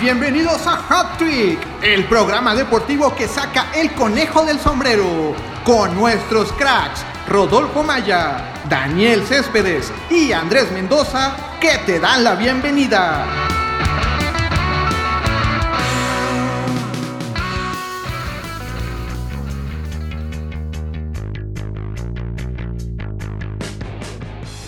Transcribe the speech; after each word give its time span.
Bienvenidos 0.00 0.66
a 0.66 0.74
Hat 0.88 1.18
Trick, 1.18 1.60
el 1.82 2.04
programa 2.06 2.54
deportivo 2.54 3.14
que 3.14 3.28
saca 3.28 3.66
el 3.74 3.92
conejo 3.92 4.44
del 4.44 4.58
sombrero, 4.58 5.36
con 5.64 5.94
nuestros 5.94 6.52
cracks 6.54 7.04
Rodolfo 7.28 7.84
Maya, 7.84 8.54
Daniel 8.68 9.24
Céspedes 9.24 9.92
y 10.10 10.32
Andrés 10.32 10.72
Mendoza, 10.72 11.36
que 11.60 11.78
te 11.86 12.00
dan 12.00 12.24
la 12.24 12.34
bienvenida. 12.34 13.57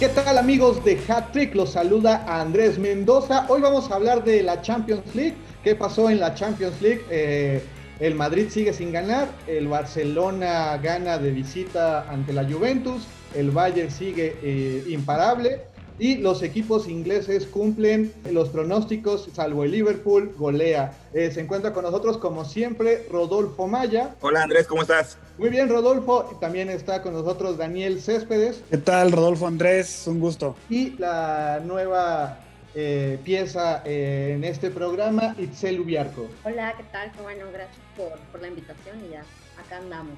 ¿Qué 0.01 0.09
tal 0.09 0.39
amigos 0.39 0.83
de 0.83 0.99
Hat 1.09 1.31
Trick? 1.33 1.55
Los 1.55 1.73
saluda 1.73 2.25
Andrés 2.27 2.79
Mendoza. 2.79 3.45
Hoy 3.51 3.61
vamos 3.61 3.91
a 3.91 3.97
hablar 3.97 4.25
de 4.25 4.43
la 4.43 4.63
Champions 4.63 5.15
League. 5.15 5.35
¿Qué 5.63 5.75
pasó 5.75 6.09
en 6.09 6.19
la 6.19 6.35
Champions 6.35 6.81
League? 6.81 7.03
Eh, 7.11 7.63
el 7.99 8.15
Madrid 8.15 8.47
sigue 8.49 8.73
sin 8.73 8.93
ganar, 8.93 9.29
el 9.47 9.69
Barcelona 9.69 10.79
gana 10.79 11.19
de 11.19 11.33
visita 11.33 12.11
ante 12.11 12.33
la 12.33 12.51
Juventus, 12.51 13.03
el 13.35 13.51
Bayern 13.51 13.91
sigue 13.91 14.39
eh, 14.43 14.85
imparable 14.89 15.61
y 16.01 16.17
los 16.17 16.43
equipos 16.43 16.89
ingleses 16.89 17.47
cumplen 17.47 18.13
los 18.31 18.49
pronósticos, 18.49 19.29
salvo 19.35 19.65
el 19.65 19.73
Liverpool, 19.73 20.35
golea. 20.37 20.95
Eh, 21.13 21.31
se 21.31 21.43
encuentra 21.43 21.75
con 21.75 21.85
nosotros, 21.85 22.17
como 22.17 22.47
siempre, 22.47 23.07
Rodolfo 23.11 23.69
Maya. 23.69 24.15
Hola 24.23 24.43
Andrés, 24.43 24.67
¿cómo 24.67 24.81
estás? 24.81 25.19
Muy 25.37 25.51
bien, 25.51 25.69
Rodolfo. 25.69 26.39
También 26.41 26.71
está 26.71 27.03
con 27.03 27.13
nosotros 27.13 27.59
Daniel 27.59 28.01
Céspedes. 28.01 28.63
¿Qué 28.71 28.79
tal, 28.79 29.13
Rodolfo 29.13 29.47
Andrés? 29.47 30.07
Un 30.07 30.21
gusto. 30.21 30.57
Y 30.71 30.97
la 30.97 31.61
nueva 31.63 32.39
eh, 32.75 33.19
pieza 33.23 33.83
eh, 33.85 34.33
en 34.37 34.45
este 34.45 34.71
programa, 34.71 35.35
Itzel 35.39 35.81
Ubiarco. 35.81 36.29
Hola, 36.45 36.73
¿qué 36.79 36.85
tal? 36.85 37.13
Bueno, 37.23 37.45
gracias 37.53 37.77
por, 37.95 38.19
por 38.33 38.41
la 38.41 38.49
invitación 38.49 38.97
y 39.07 39.13
ya, 39.13 39.21
acá 39.63 39.77
andamos 39.77 40.15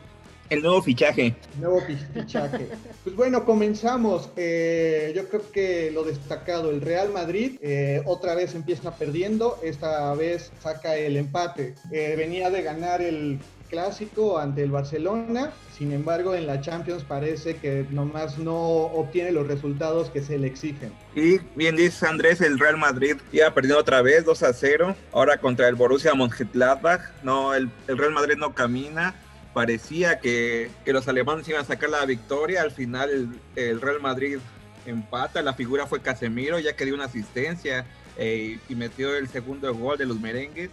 el 0.53 0.62
nuevo 0.62 0.83
fichaje. 0.83 1.34
Nuevo 1.58 1.81
fichaje. 2.14 2.69
pues 3.05 3.17
bueno, 3.17 3.45
comenzamos. 3.45 4.31
Eh, 4.36 5.12
yo 5.17 5.28
creo 5.28 5.50
que 5.50 5.91
lo 5.91 6.05
destacado, 6.05 6.70
el 6.70 6.81
Real 6.81 7.11
Madrid 7.11 7.58
eh, 7.62 8.03
otra 8.05 8.34
vez 8.34 8.55
empieza 8.55 8.95
perdiendo, 8.97 9.58
esta 9.62 10.14
vez 10.14 10.53
saca 10.62 10.97
el 10.97 11.17
empate. 11.17 11.75
Eh, 11.91 12.14
venía 12.17 12.50
de 12.50 12.62
ganar 12.62 13.00
el 13.00 13.41
clásico 13.73 14.39
ante 14.39 14.62
el 14.62 14.70
Barcelona, 14.70 15.50
sin 15.77 15.92
embargo 15.92 16.34
en 16.34 16.47
la 16.47 16.61
Champions 16.61 17.05
parece 17.05 17.56
que 17.56 17.86
nomás 17.89 18.36
no 18.36 18.55
obtiene 18.55 19.33
los 19.33 19.47
resultados 19.47 20.11
que 20.11 20.20
se 20.20 20.36
le 20.36 20.47
exigen. 20.47 20.92
Y 21.17 21.39
bien 21.56 21.75
dice 21.75 22.06
Andrés, 22.06 22.42
el 22.42 22.58
Real 22.58 22.77
Madrid 22.77 23.17
iba 23.33 23.53
perdiendo 23.55 23.80
otra 23.80 24.03
vez 24.03 24.27
2 24.27 24.42
a 24.42 24.53
0, 24.53 24.95
ahora 25.12 25.39
contra 25.39 25.69
el 25.69 25.75
Borussia 25.75 26.14
Mönchengladbach, 26.14 27.00
no, 27.23 27.55
el, 27.55 27.70
el 27.89 27.97
Real 27.97 28.12
Madrid 28.12 28.34
no 28.36 28.55
camina, 28.55 29.14
parecía 29.53 30.19
que, 30.19 30.70
que, 30.84 30.92
los 30.92 31.06
alemanes 31.08 31.48
iban 31.48 31.62
a 31.62 31.64
sacar 31.64 31.91
la 31.91 32.05
victoria. 32.05 32.62
Al 32.62 32.70
final 32.70 33.41
el, 33.56 33.81
Real 33.81 34.00
Madrid 34.00 34.39
empata. 34.86 35.42
La 35.42 35.55
figura 35.55 35.86
fue 35.86 36.00
Casemiro, 36.00 36.58
ya 36.58 36.75
que 36.75 36.84
dio 36.84 36.95
una 36.95 37.05
asistencia 37.05 37.84
eh, 38.17 38.58
y 38.69 38.75
metió 38.75 39.17
el 39.17 39.28
segundo 39.28 39.75
gol 39.75 39.98
de 39.98 40.06
los 40.06 40.20
merengues. 40.20 40.70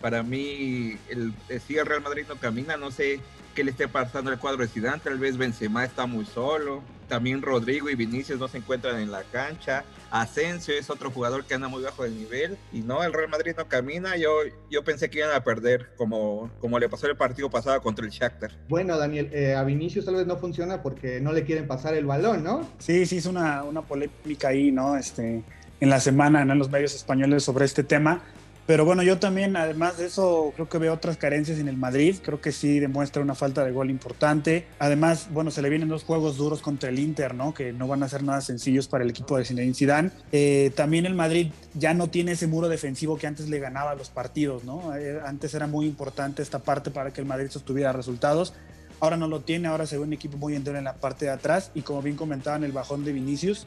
Para 0.00 0.22
mí, 0.22 0.96
el, 1.08 1.32
si 1.66 1.76
el 1.76 1.86
Real 1.86 2.02
Madrid 2.02 2.24
no 2.28 2.36
camina, 2.36 2.76
no 2.76 2.90
sé 2.90 3.20
qué 3.54 3.64
le 3.64 3.72
esté 3.72 3.88
pasando 3.88 4.30
al 4.30 4.38
cuadro 4.38 4.62
de 4.62 4.68
Zidane. 4.68 5.00
Tal 5.02 5.18
vez 5.18 5.36
Benzema 5.36 5.84
está 5.84 6.06
muy 6.06 6.24
solo. 6.24 6.82
También 7.08 7.42
Rodrigo 7.42 7.88
y 7.90 7.94
Vinicius 7.94 8.38
no 8.38 8.48
se 8.48 8.58
encuentran 8.58 9.00
en 9.00 9.10
la 9.10 9.24
cancha. 9.24 9.84
Asensio 10.10 10.74
es 10.74 10.90
otro 10.90 11.10
jugador 11.10 11.44
que 11.44 11.54
anda 11.54 11.68
muy 11.68 11.82
bajo 11.82 12.04
del 12.04 12.16
nivel. 12.16 12.56
Y 12.72 12.80
no, 12.80 13.02
el 13.02 13.12
Real 13.12 13.28
Madrid 13.28 13.52
no 13.56 13.68
camina. 13.68 14.16
Yo, 14.16 14.30
yo 14.70 14.84
pensé 14.84 15.10
que 15.10 15.18
iban 15.18 15.34
a 15.34 15.44
perder, 15.44 15.90
como, 15.96 16.50
como 16.60 16.78
le 16.78 16.88
pasó 16.88 17.06
el 17.06 17.16
partido 17.16 17.50
pasado 17.50 17.80
contra 17.82 18.04
el 18.04 18.10
Shakhtar. 18.10 18.52
Bueno, 18.68 18.96
Daniel, 18.96 19.30
eh, 19.32 19.54
a 19.54 19.64
Vinicius 19.64 20.04
tal 20.04 20.16
vez 20.16 20.26
no 20.26 20.36
funciona 20.36 20.82
porque 20.82 21.20
no 21.20 21.32
le 21.32 21.44
quieren 21.44 21.66
pasar 21.66 21.94
el 21.94 22.06
balón, 22.06 22.42
¿no? 22.42 22.68
Sí, 22.78 23.06
sí, 23.06 23.18
es 23.18 23.26
una, 23.26 23.62
una 23.64 23.82
polémica 23.82 24.48
ahí, 24.48 24.70
¿no? 24.70 24.96
Este, 24.96 25.42
en 25.80 25.90
la 25.90 26.00
semana 26.00 26.42
en 26.42 26.58
los 26.58 26.70
medios 26.70 26.94
españoles 26.94 27.44
sobre 27.44 27.64
este 27.64 27.84
tema. 27.84 28.22
Pero 28.68 28.84
bueno, 28.84 29.02
yo 29.02 29.18
también, 29.18 29.56
además 29.56 29.96
de 29.96 30.04
eso, 30.04 30.52
creo 30.54 30.68
que 30.68 30.76
veo 30.76 30.92
otras 30.92 31.16
carencias 31.16 31.58
en 31.58 31.68
el 31.68 31.78
Madrid. 31.78 32.16
Creo 32.22 32.42
que 32.42 32.52
sí 32.52 32.80
demuestra 32.80 33.22
una 33.22 33.34
falta 33.34 33.64
de 33.64 33.72
gol 33.72 33.88
importante. 33.88 34.66
Además, 34.78 35.28
bueno, 35.32 35.50
se 35.50 35.62
le 35.62 35.70
vienen 35.70 35.88
dos 35.88 36.04
juegos 36.04 36.36
duros 36.36 36.60
contra 36.60 36.90
el 36.90 36.98
Inter, 36.98 37.34
¿no? 37.34 37.54
Que 37.54 37.72
no 37.72 37.88
van 37.88 38.02
a 38.02 38.10
ser 38.10 38.22
nada 38.22 38.42
sencillos 38.42 38.86
para 38.86 39.04
el 39.04 39.08
equipo 39.08 39.38
de 39.38 39.46
Zinedine 39.46 39.72
Zidane. 39.72 40.10
Eh, 40.32 40.70
también 40.76 41.06
el 41.06 41.14
Madrid 41.14 41.50
ya 41.72 41.94
no 41.94 42.10
tiene 42.10 42.32
ese 42.32 42.46
muro 42.46 42.68
defensivo 42.68 43.16
que 43.16 43.26
antes 43.26 43.48
le 43.48 43.58
ganaba 43.58 43.92
a 43.92 43.94
los 43.94 44.10
partidos, 44.10 44.64
¿no? 44.64 44.94
Eh, 44.94 45.18
antes 45.24 45.54
era 45.54 45.66
muy 45.66 45.86
importante 45.86 46.42
esta 46.42 46.58
parte 46.58 46.90
para 46.90 47.10
que 47.10 47.22
el 47.22 47.26
Madrid 47.26 47.48
sostuviera 47.48 47.94
resultados. 47.94 48.52
Ahora 49.00 49.16
no 49.16 49.28
lo 49.28 49.40
tiene, 49.40 49.68
ahora 49.68 49.86
se 49.86 49.96
ve 49.96 50.02
un 50.02 50.12
equipo 50.12 50.36
muy 50.36 50.54
entero 50.54 50.76
en 50.76 50.84
la 50.84 50.96
parte 50.96 51.24
de 51.24 51.30
atrás 51.30 51.70
y 51.74 51.80
como 51.80 52.02
bien 52.02 52.16
comentaban, 52.16 52.64
el 52.64 52.72
bajón 52.72 53.02
de 53.06 53.14
Vinicius 53.14 53.66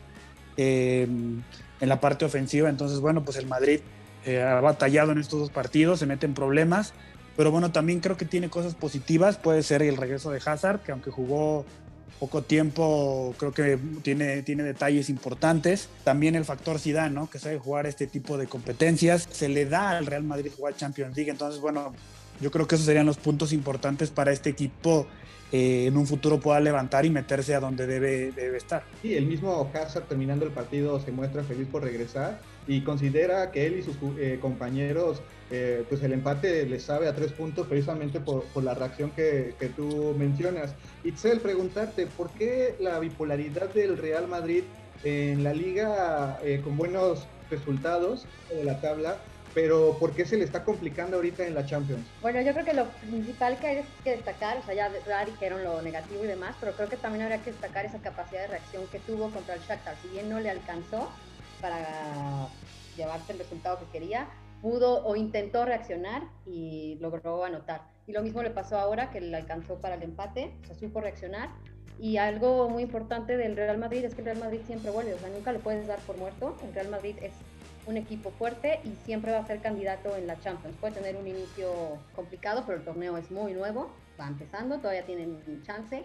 eh, 0.57 1.07
en 1.07 1.89
la 1.89 2.00
parte 2.00 2.23
ofensiva. 2.23 2.69
Entonces, 2.69 3.00
bueno, 3.00 3.25
pues 3.25 3.38
el 3.38 3.47
Madrid 3.47 3.79
eh, 4.25 4.41
ha 4.41 4.59
batallado 4.61 5.11
en 5.11 5.17
estos 5.17 5.39
dos 5.39 5.49
partidos, 5.49 5.99
se 5.99 6.05
mete 6.05 6.25
en 6.25 6.33
problemas, 6.33 6.93
pero 7.37 7.51
bueno, 7.51 7.71
también 7.71 7.99
creo 7.99 8.17
que 8.17 8.25
tiene 8.25 8.49
cosas 8.49 8.75
positivas, 8.75 9.37
puede 9.37 9.63
ser 9.63 9.81
el 9.81 9.97
regreso 9.97 10.31
de 10.31 10.41
Hazard, 10.45 10.81
que 10.81 10.91
aunque 10.91 11.11
jugó 11.11 11.65
poco 12.19 12.43
tiempo, 12.43 13.33
creo 13.39 13.51
que 13.51 13.79
tiene, 14.03 14.43
tiene 14.43 14.61
detalles 14.61 15.09
importantes. 15.09 15.89
También 16.03 16.35
el 16.35 16.45
factor 16.45 16.77
Zidane, 16.77 17.15
¿no? 17.15 17.27
que 17.27 17.39
sabe 17.39 17.57
jugar 17.57 17.87
este 17.87 18.05
tipo 18.05 18.37
de 18.37 18.45
competencias. 18.45 19.27
Se 19.31 19.49
le 19.49 19.65
da 19.65 19.97
al 19.97 20.05
Real 20.05 20.23
Madrid 20.23 20.51
jugar 20.55 20.75
Champions 20.75 21.15
League, 21.15 21.31
entonces 21.31 21.59
bueno, 21.59 21.93
yo 22.39 22.51
creo 22.51 22.67
que 22.67 22.75
esos 22.75 22.85
serían 22.85 23.07
los 23.07 23.17
puntos 23.17 23.53
importantes 23.53 24.11
para 24.11 24.31
este 24.31 24.51
equipo 24.51 25.07
eh, 25.51 25.88
en 25.88 25.97
un 25.97 26.05
futuro 26.05 26.39
pueda 26.39 26.59
levantar 26.59 27.05
y 27.05 27.09
meterse 27.09 27.55
a 27.55 27.59
donde 27.59 27.88
debe, 27.88 28.31
debe 28.31 28.57
estar. 28.57 28.83
Sí, 29.01 29.15
el 29.15 29.25
mismo 29.25 29.69
Hazard 29.73 30.03
terminando 30.03 30.45
el 30.45 30.51
partido 30.51 30.99
se 30.99 31.11
muestra 31.11 31.43
feliz 31.43 31.67
por 31.71 31.81
regresar 31.83 32.39
y 32.67 32.81
considera 32.81 33.51
que 33.51 33.66
él 33.66 33.79
y 33.79 33.83
sus 33.83 33.95
eh, 34.17 34.39
compañeros, 34.41 35.22
eh, 35.49 35.83
pues 35.89 36.01
el 36.03 36.13
empate 36.13 36.66
les 36.66 36.83
sabe 36.83 37.07
a 37.07 37.16
tres 37.16 37.31
puntos 37.31 37.67
precisamente 37.67 38.19
por, 38.19 38.44
por 38.45 38.63
la 38.63 38.73
reacción 38.73 39.11
que, 39.11 39.55
que, 39.59 39.67
tú 39.67 40.16
mencionas. 40.17 40.73
Itzel, 41.03 41.39
preguntarte, 41.39 42.07
¿por 42.07 42.29
qué 42.31 42.75
la 42.79 43.00
bipolaridad 43.00 43.73
del 43.73 43.97
Real 43.97 44.27
Madrid 44.27 44.63
en 45.03 45.44
la 45.44 45.53
liga 45.53 46.39
eh, 46.44 46.61
con 46.63 46.77
buenos 46.77 47.27
resultados 47.50 48.25
de 48.50 48.63
la 48.63 48.79
tabla 48.79 49.17
pero 49.53 49.97
¿por 50.00 50.13
qué 50.13 50.25
se 50.25 50.38
le 50.38 50.45
está 50.45 50.63
complicando 50.63 51.17
ahorita 51.17 51.45
en 51.45 51.55
la 51.55 51.66
Champions? 51.66 52.05
Bueno, 52.21 52.41
yo 52.41 52.53
creo 52.53 52.66
que 52.66 52.73
lo 52.73 52.85
principal 52.88 53.57
que 53.59 53.67
hay 53.67 53.85
que 54.03 54.11
destacar, 54.11 54.57
o 54.57 54.66
sea, 54.66 54.73
ya, 54.73 54.89
ya 55.05 55.25
dijeron 55.25 55.63
lo 55.63 55.81
negativo 55.81 56.23
y 56.23 56.27
demás, 56.27 56.55
pero 56.59 56.73
creo 56.73 56.89
que 56.89 56.97
también 56.97 57.23
habría 57.23 57.41
que 57.44 57.51
destacar 57.51 57.85
esa 57.85 58.00
capacidad 58.00 58.41
de 58.41 58.47
reacción 58.47 58.88
que 58.88 59.00
tuvo 59.00 59.29
contra 59.29 59.55
el 59.55 59.61
Shakhtar. 59.61 59.95
Si 60.01 60.07
bien 60.09 60.29
no 60.29 60.39
le 60.39 60.50
alcanzó, 60.50 61.11
para 61.61 62.47
llevarse 62.97 63.33
el 63.33 63.39
resultado 63.39 63.79
que 63.79 63.85
quería, 63.99 64.27
pudo 64.61 65.05
o 65.05 65.16
intentó 65.16 65.66
reaccionar 65.66 66.23
y 66.45 66.97
logró 66.99 67.44
anotar. 67.44 67.81
Y 68.07 68.13
lo 68.13 68.22
mismo 68.22 68.44
le 68.44 68.49
pasó 68.49 68.77
ahora, 68.77 69.11
que 69.11 69.22
le 69.22 69.35
alcanzó 69.35 69.75
para 69.79 69.95
el 69.95 70.03
empate, 70.03 70.53
o 70.63 70.66
sea, 70.66 70.75
supo 70.75 71.01
reaccionar. 71.01 71.50
Y 72.00 72.17
algo 72.17 72.67
muy 72.69 72.83
importante 72.83 73.38
del 73.38 73.55
Real 73.55 73.77
Madrid 73.77 74.03
es 74.03 74.16
que 74.16 74.21
el 74.21 74.25
Real 74.25 74.39
Madrid 74.39 74.61
siempre 74.66 74.91
vuelve, 74.91 75.13
o 75.13 75.19
sea, 75.19 75.29
nunca 75.29 75.51
lo 75.51 75.59
puedes 75.59 75.88
dar 75.88 76.00
por 76.00 76.17
muerto. 76.17 76.57
El 76.63 76.73
Real 76.73 76.89
Madrid 76.89 77.16
es 77.21 77.33
un 77.88 77.97
equipo 77.97 78.31
fuerte 78.31 78.79
y 78.83 78.95
siempre 79.05 79.31
va 79.31 79.39
a 79.39 79.47
ser 79.47 79.59
candidato 79.59 80.16
en 80.16 80.27
la 80.27 80.39
Champions. 80.39 80.75
Puede 80.79 80.95
tener 80.95 81.16
un 81.16 81.27
inicio 81.27 81.71
complicado, 82.16 82.63
pero 82.66 82.79
el 82.79 82.85
torneo 82.85 83.17
es 83.17 83.29
muy 83.31 83.53
nuevo, 83.53 83.91
va 84.19 84.27
empezando, 84.27 84.77
todavía 84.77 85.05
tienen 85.05 85.63
chance 85.63 86.03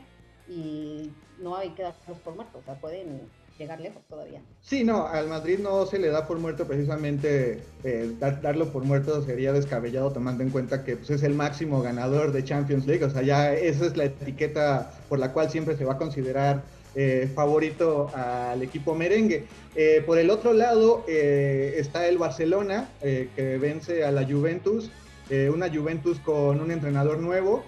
y 0.48 1.10
no 1.38 1.56
hay 1.56 1.70
que 1.70 1.82
darlos 1.82 2.18
por 2.18 2.34
muertos, 2.34 2.62
o 2.62 2.64
sea, 2.64 2.74
pueden 2.74 3.28
llegar 3.58 3.80
lejos 3.80 4.02
todavía. 4.08 4.40
Sí, 4.60 4.84
no, 4.84 5.06
al 5.06 5.28
Madrid 5.28 5.58
no 5.60 5.86
se 5.86 5.98
le 5.98 6.08
da 6.08 6.26
por 6.26 6.38
muerto 6.38 6.66
precisamente, 6.66 7.62
eh, 7.84 8.12
darlo 8.20 8.72
por 8.72 8.84
muerto 8.84 9.22
sería 9.22 9.52
descabellado 9.52 10.12
tomando 10.12 10.42
en 10.42 10.50
cuenta 10.50 10.84
que 10.84 10.96
pues, 10.96 11.10
es 11.10 11.22
el 11.22 11.34
máximo 11.34 11.82
ganador 11.82 12.32
de 12.32 12.44
Champions 12.44 12.86
League, 12.86 13.04
o 13.04 13.10
sea, 13.10 13.22
ya 13.22 13.54
esa 13.54 13.86
es 13.86 13.96
la 13.96 14.04
etiqueta 14.04 14.92
por 15.08 15.18
la 15.18 15.32
cual 15.32 15.50
siempre 15.50 15.76
se 15.76 15.84
va 15.84 15.94
a 15.94 15.98
considerar 15.98 16.62
eh, 16.94 17.30
favorito 17.34 18.10
al 18.14 18.62
equipo 18.62 18.94
merengue. 18.94 19.44
Eh, 19.74 20.02
por 20.06 20.18
el 20.18 20.30
otro 20.30 20.52
lado 20.54 21.04
está 21.06 22.08
el 22.08 22.18
Barcelona, 22.18 22.88
que 23.00 23.58
vence 23.60 24.04
a 24.04 24.10
la 24.10 24.24
Juventus, 24.24 24.90
una 25.52 25.68
Juventus 25.68 26.18
con 26.20 26.60
un 26.60 26.70
entrenador 26.70 27.18
nuevo, 27.18 27.64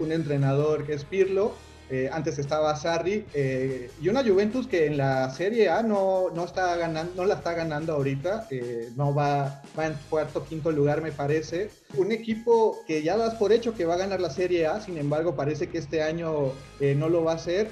un 0.00 0.12
entrenador 0.12 0.86
que 0.86 0.94
es 0.94 1.04
Pirlo, 1.04 1.52
eh, 1.90 2.08
antes 2.12 2.38
estaba 2.38 2.76
Sarri 2.76 3.24
eh, 3.34 3.90
y 4.00 4.08
una 4.08 4.22
Juventus 4.22 4.68
que 4.68 4.86
en 4.86 4.96
la 4.96 5.28
Serie 5.30 5.68
A 5.68 5.82
no, 5.82 6.30
no, 6.30 6.44
está 6.44 6.76
ganando, 6.76 7.12
no 7.16 7.24
la 7.24 7.34
está 7.34 7.52
ganando 7.52 7.94
ahorita, 7.94 8.46
eh, 8.50 8.90
no 8.94 9.12
va, 9.12 9.60
va 9.76 9.86
en 9.86 9.94
cuarto, 10.08 10.44
quinto 10.44 10.70
lugar 10.70 11.02
me 11.02 11.10
parece. 11.10 11.68
Un 11.94 12.12
equipo 12.12 12.78
que 12.86 13.02
ya 13.02 13.16
das 13.16 13.34
por 13.34 13.50
hecho 13.50 13.74
que 13.74 13.86
va 13.86 13.94
a 13.94 13.98
ganar 13.98 14.20
la 14.20 14.30
Serie 14.30 14.68
A, 14.68 14.80
sin 14.80 14.98
embargo 14.98 15.34
parece 15.34 15.68
que 15.68 15.78
este 15.78 16.02
año 16.02 16.52
no 16.80 17.08
lo 17.08 17.24
va 17.24 17.32
a 17.32 17.34
hacer. 17.34 17.70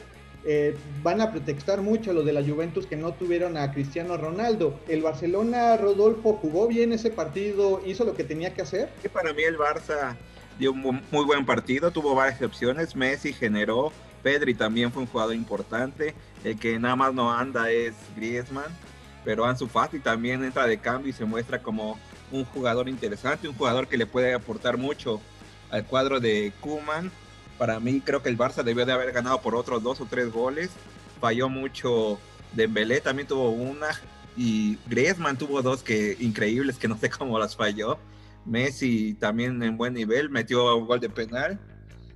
van 1.05 1.21
a 1.21 1.31
pretextar 1.31 1.81
mucho 1.81 2.13
los 2.13 2.25
de 2.25 2.33
la 2.33 2.43
Juventus 2.43 2.87
que 2.87 2.97
no 2.97 3.13
tuvieron 3.13 3.57
a 3.57 3.71
Cristiano 3.73 4.17
Ronaldo. 4.17 4.81
El 4.89 5.03
Barcelona, 5.03 5.77
Rodolfo, 5.77 6.39
jugó 6.43 6.67
bien 6.67 6.93
ese 6.93 7.11
partido, 7.11 7.81
hizo 7.87 8.05
lo 8.05 8.15
que 8.15 8.25
tenía 8.25 8.53
que 8.53 8.63
hacer. 8.63 8.89
Que 9.01 9.09
para 9.09 9.33
mí 9.33 9.45
el 9.45 9.57
Barça 9.57 10.17
dio 10.59 10.73
un 10.73 11.03
muy 11.11 11.25
buen 11.25 11.47
partido, 11.47 11.91
tuvo 11.91 12.15
varias 12.15 12.43
opciones, 12.43 12.97
Messi 12.97 13.33
generó, 13.33 13.93
Pedri 14.23 14.55
también 14.55 14.93
fue 14.93 15.03
un 15.03 15.09
jugador 15.09 15.35
importante, 15.35 16.15
el 16.45 16.59
que 16.59 16.79
nada 16.79 16.97
más 16.97 17.15
no 17.15 17.33
anda 17.33 17.71
es 17.71 17.95
Griezmann, 18.17 18.77
pero 19.25 19.45
Ansu 19.45 19.69
Fati 19.69 20.01
también 20.01 20.43
entra 20.45 20.67
de 20.67 20.79
cambio 20.79 21.11
y 21.11 21.13
se 21.13 21.25
muestra 21.25 21.63
como 21.63 21.99
un 22.31 22.45
jugador 22.45 22.89
interesante, 22.89 23.49
un 23.49 23.55
jugador 23.55 23.87
que 23.87 23.97
le 23.97 24.07
puede 24.07 24.35
aportar 24.35 24.77
mucho 24.77 25.21
al 25.71 25.85
cuadro 25.85 26.21
de 26.21 26.53
Kuman. 26.61 27.11
Para 27.59 27.81
mí 27.81 28.01
creo 28.01 28.23
que 28.23 28.29
el 28.29 28.39
Barça 28.39 28.63
debió 28.63 28.87
de 28.87 28.93
haber 28.93 29.13
ganado 29.13 29.41
por 29.41 29.55
otros 29.55 29.83
dos 29.83 30.01
o 30.01 30.07
tres 30.07 30.33
goles. 30.33 30.71
Falló 31.21 31.49
mucho 31.49 32.19
Dembélé, 32.53 33.01
también 33.01 33.29
tuvo 33.29 33.51
una 33.51 33.89
y 34.37 34.79
Griezmann 34.87 35.37
tuvo 35.37 35.63
dos 35.63 35.83
que 35.83 36.17
increíbles 36.21 36.79
que 36.79 36.89
no 36.89 36.97
sé 36.97 37.11
cómo 37.11 37.39
las 37.39 37.57
falló. 37.57 37.99
Messi 38.49 39.15
también 39.15 39.63
en 39.63 39.77
buen 39.77 39.95
nivel, 39.95 40.31
metió 40.31 40.77
un 40.77 40.87
gol 40.87 41.01
de 41.01 41.09
penal. 41.09 41.59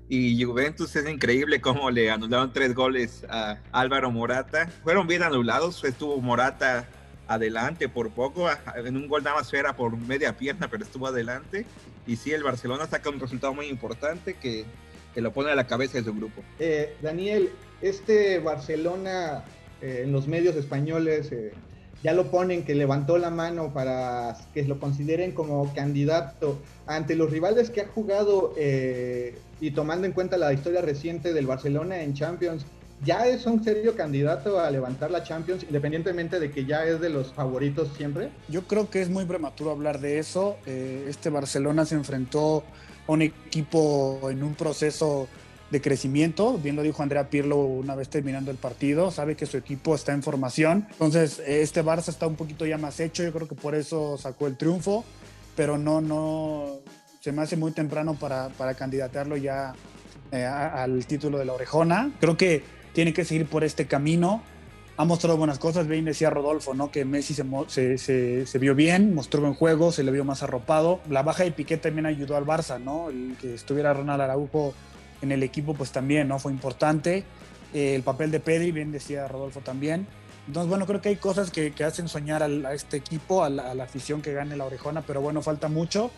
Y 0.08 0.42
Juventus 0.42 0.94
es 0.96 1.08
increíble 1.08 1.60
cómo 1.60 1.90
le 1.90 2.10
anularon 2.10 2.52
tres 2.52 2.74
goles 2.74 3.24
a 3.30 3.58
Álvaro 3.70 4.10
Morata. 4.10 4.68
Fueron 4.82 5.06
bien 5.06 5.22
anulados, 5.22 5.82
estuvo 5.84 6.20
Morata 6.20 6.86
adelante 7.28 7.88
por 7.88 8.10
poco, 8.10 8.48
en 8.76 8.96
un 8.96 9.08
gol 9.08 9.22
nada 9.22 9.36
más 9.36 9.52
era 9.54 9.74
por 9.74 9.96
media 9.96 10.36
pierna, 10.36 10.68
pero 10.68 10.84
estuvo 10.84 11.06
adelante. 11.06 11.64
Y 12.06 12.16
sí, 12.16 12.32
el 12.32 12.42
Barcelona 12.42 12.86
saca 12.86 13.08
un 13.08 13.20
resultado 13.20 13.54
muy 13.54 13.66
importante 13.68 14.34
que, 14.34 14.64
que 15.14 15.20
lo 15.20 15.32
pone 15.32 15.50
a 15.50 15.54
la 15.54 15.66
cabeza 15.66 15.98
de 15.98 16.04
su 16.04 16.12
grupo. 16.12 16.42
Eh, 16.58 16.94
Daniel, 17.00 17.50
este 17.80 18.38
Barcelona 18.38 19.44
eh, 19.80 20.02
en 20.04 20.12
los 20.12 20.26
medios 20.26 20.56
españoles 20.56 21.32
eh, 21.32 21.52
ya 22.02 22.12
lo 22.12 22.30
ponen 22.30 22.64
que 22.64 22.74
levantó 22.74 23.18
la 23.18 23.30
mano 23.30 23.72
para 23.72 24.36
que 24.54 24.64
lo 24.64 24.78
consideren 24.78 25.32
como 25.32 25.72
candidato 25.74 26.58
ante 26.86 27.14
los 27.14 27.30
rivales 27.30 27.70
que 27.70 27.82
ha 27.82 27.88
jugado 27.88 28.54
y 29.60 29.70
tomando 29.70 30.06
en 30.06 30.12
cuenta 30.12 30.36
la 30.36 30.52
historia 30.52 30.80
reciente 30.80 31.32
del 31.32 31.46
Barcelona 31.46 32.02
en 32.02 32.14
Champions 32.14 32.66
ya 33.04 33.26
es 33.26 33.46
un 33.46 33.62
serio 33.64 33.96
candidato 33.96 34.60
a 34.60 34.70
levantar 34.70 35.10
la 35.10 35.24
Champions, 35.24 35.64
independientemente 35.64 36.38
de 36.38 36.50
que 36.50 36.64
ya 36.64 36.86
es 36.86 37.00
de 37.00 37.10
los 37.10 37.32
favoritos 37.32 37.88
siempre? 37.96 38.30
Yo 38.48 38.62
creo 38.62 38.88
que 38.90 39.02
es 39.02 39.10
muy 39.10 39.24
prematuro 39.24 39.72
hablar 39.72 40.00
de 40.00 40.18
eso. 40.18 40.56
Eh, 40.66 41.06
este 41.08 41.28
Barcelona 41.28 41.84
se 41.84 41.96
enfrentó 41.96 42.62
a 43.08 43.12
un 43.12 43.22
equipo 43.22 44.30
en 44.30 44.42
un 44.44 44.54
proceso 44.54 45.26
de 45.72 45.80
crecimiento, 45.80 46.58
bien 46.58 46.76
lo 46.76 46.82
dijo 46.82 47.02
Andrea 47.02 47.30
Pirlo 47.30 47.56
una 47.56 47.94
vez 47.94 48.10
terminando 48.10 48.50
el 48.50 48.58
partido, 48.58 49.10
sabe 49.10 49.36
que 49.36 49.46
su 49.46 49.56
equipo 49.56 49.94
está 49.94 50.12
en 50.12 50.22
formación, 50.22 50.86
entonces 50.92 51.42
este 51.46 51.82
Barça 51.82 52.10
está 52.10 52.26
un 52.26 52.36
poquito 52.36 52.66
ya 52.66 52.76
más 52.76 53.00
hecho, 53.00 53.22
yo 53.22 53.32
creo 53.32 53.48
que 53.48 53.54
por 53.54 53.74
eso 53.74 54.18
sacó 54.18 54.46
el 54.46 54.58
triunfo, 54.58 55.02
pero 55.56 55.78
no, 55.78 56.02
no, 56.02 56.80
se 57.20 57.32
me 57.32 57.40
hace 57.40 57.56
muy 57.56 57.72
temprano 57.72 58.14
para, 58.14 58.50
para 58.50 58.74
candidatearlo 58.74 59.38
ya 59.38 59.74
eh, 60.30 60.44
al 60.44 61.06
título 61.06 61.38
de 61.38 61.44
la 61.44 61.52
orejona. 61.52 62.10
Creo 62.20 62.36
que 62.36 62.62
tiene 62.92 63.12
que 63.12 63.24
seguir 63.24 63.46
por 63.46 63.64
este 63.64 63.86
camino. 63.86 64.42
Ha 64.96 65.04
mostrado 65.04 65.36
buenas 65.36 65.58
cosas, 65.58 65.86
bien 65.86 66.04
decía 66.04 66.30
Rodolfo, 66.30 66.74
¿no? 66.74 66.90
Que 66.90 67.04
Messi 67.04 67.34
se, 67.34 67.98
se, 67.98 68.46
se, 68.46 68.58
vio 68.58 68.74
bien, 68.74 69.14
mostró 69.14 69.40
buen 69.40 69.54
juego, 69.54 69.90
se 69.90 70.02
le 70.02 70.10
vio 70.10 70.24
más 70.24 70.42
arropado. 70.42 71.00
La 71.08 71.22
baja 71.22 71.44
de 71.44 71.52
Piqué 71.52 71.76
también 71.76 72.06
ayudó 72.06 72.36
al 72.36 72.44
Barça, 72.44 72.78
¿no? 72.78 73.08
El 73.08 73.36
que 73.40 73.54
estuviera 73.54 73.94
Ronald 73.94 74.20
Araujo 74.20 74.74
en 75.22 75.32
el 75.32 75.42
equipo, 75.42 75.74
pues 75.74 75.92
también, 75.92 76.28
¿no? 76.28 76.38
Fue 76.38 76.52
importante. 76.52 77.24
Eh, 77.72 77.94
el 77.94 78.02
papel 78.02 78.30
de 78.30 78.40
Pedri, 78.40 78.72
bien 78.72 78.92
decía 78.92 79.28
Rodolfo 79.28 79.60
también. 79.60 80.06
Entonces, 80.46 80.68
bueno, 80.68 80.86
creo 80.86 81.00
que 81.00 81.10
hay 81.10 81.16
cosas 81.16 81.50
que, 81.50 81.72
que 81.72 81.84
hacen 81.84 82.08
soñar 82.08 82.42
a, 82.42 82.74
este 82.74 82.96
equipo, 82.96 83.44
a 83.44 83.50
la, 83.50 83.84
afición 83.84 84.22
que 84.22 84.32
gane 84.32 84.56
la 84.56 84.64
orejona, 84.64 85.02
pero 85.02 85.20
bueno, 85.20 85.40
falta 85.40 85.68
mucho 85.68 86.10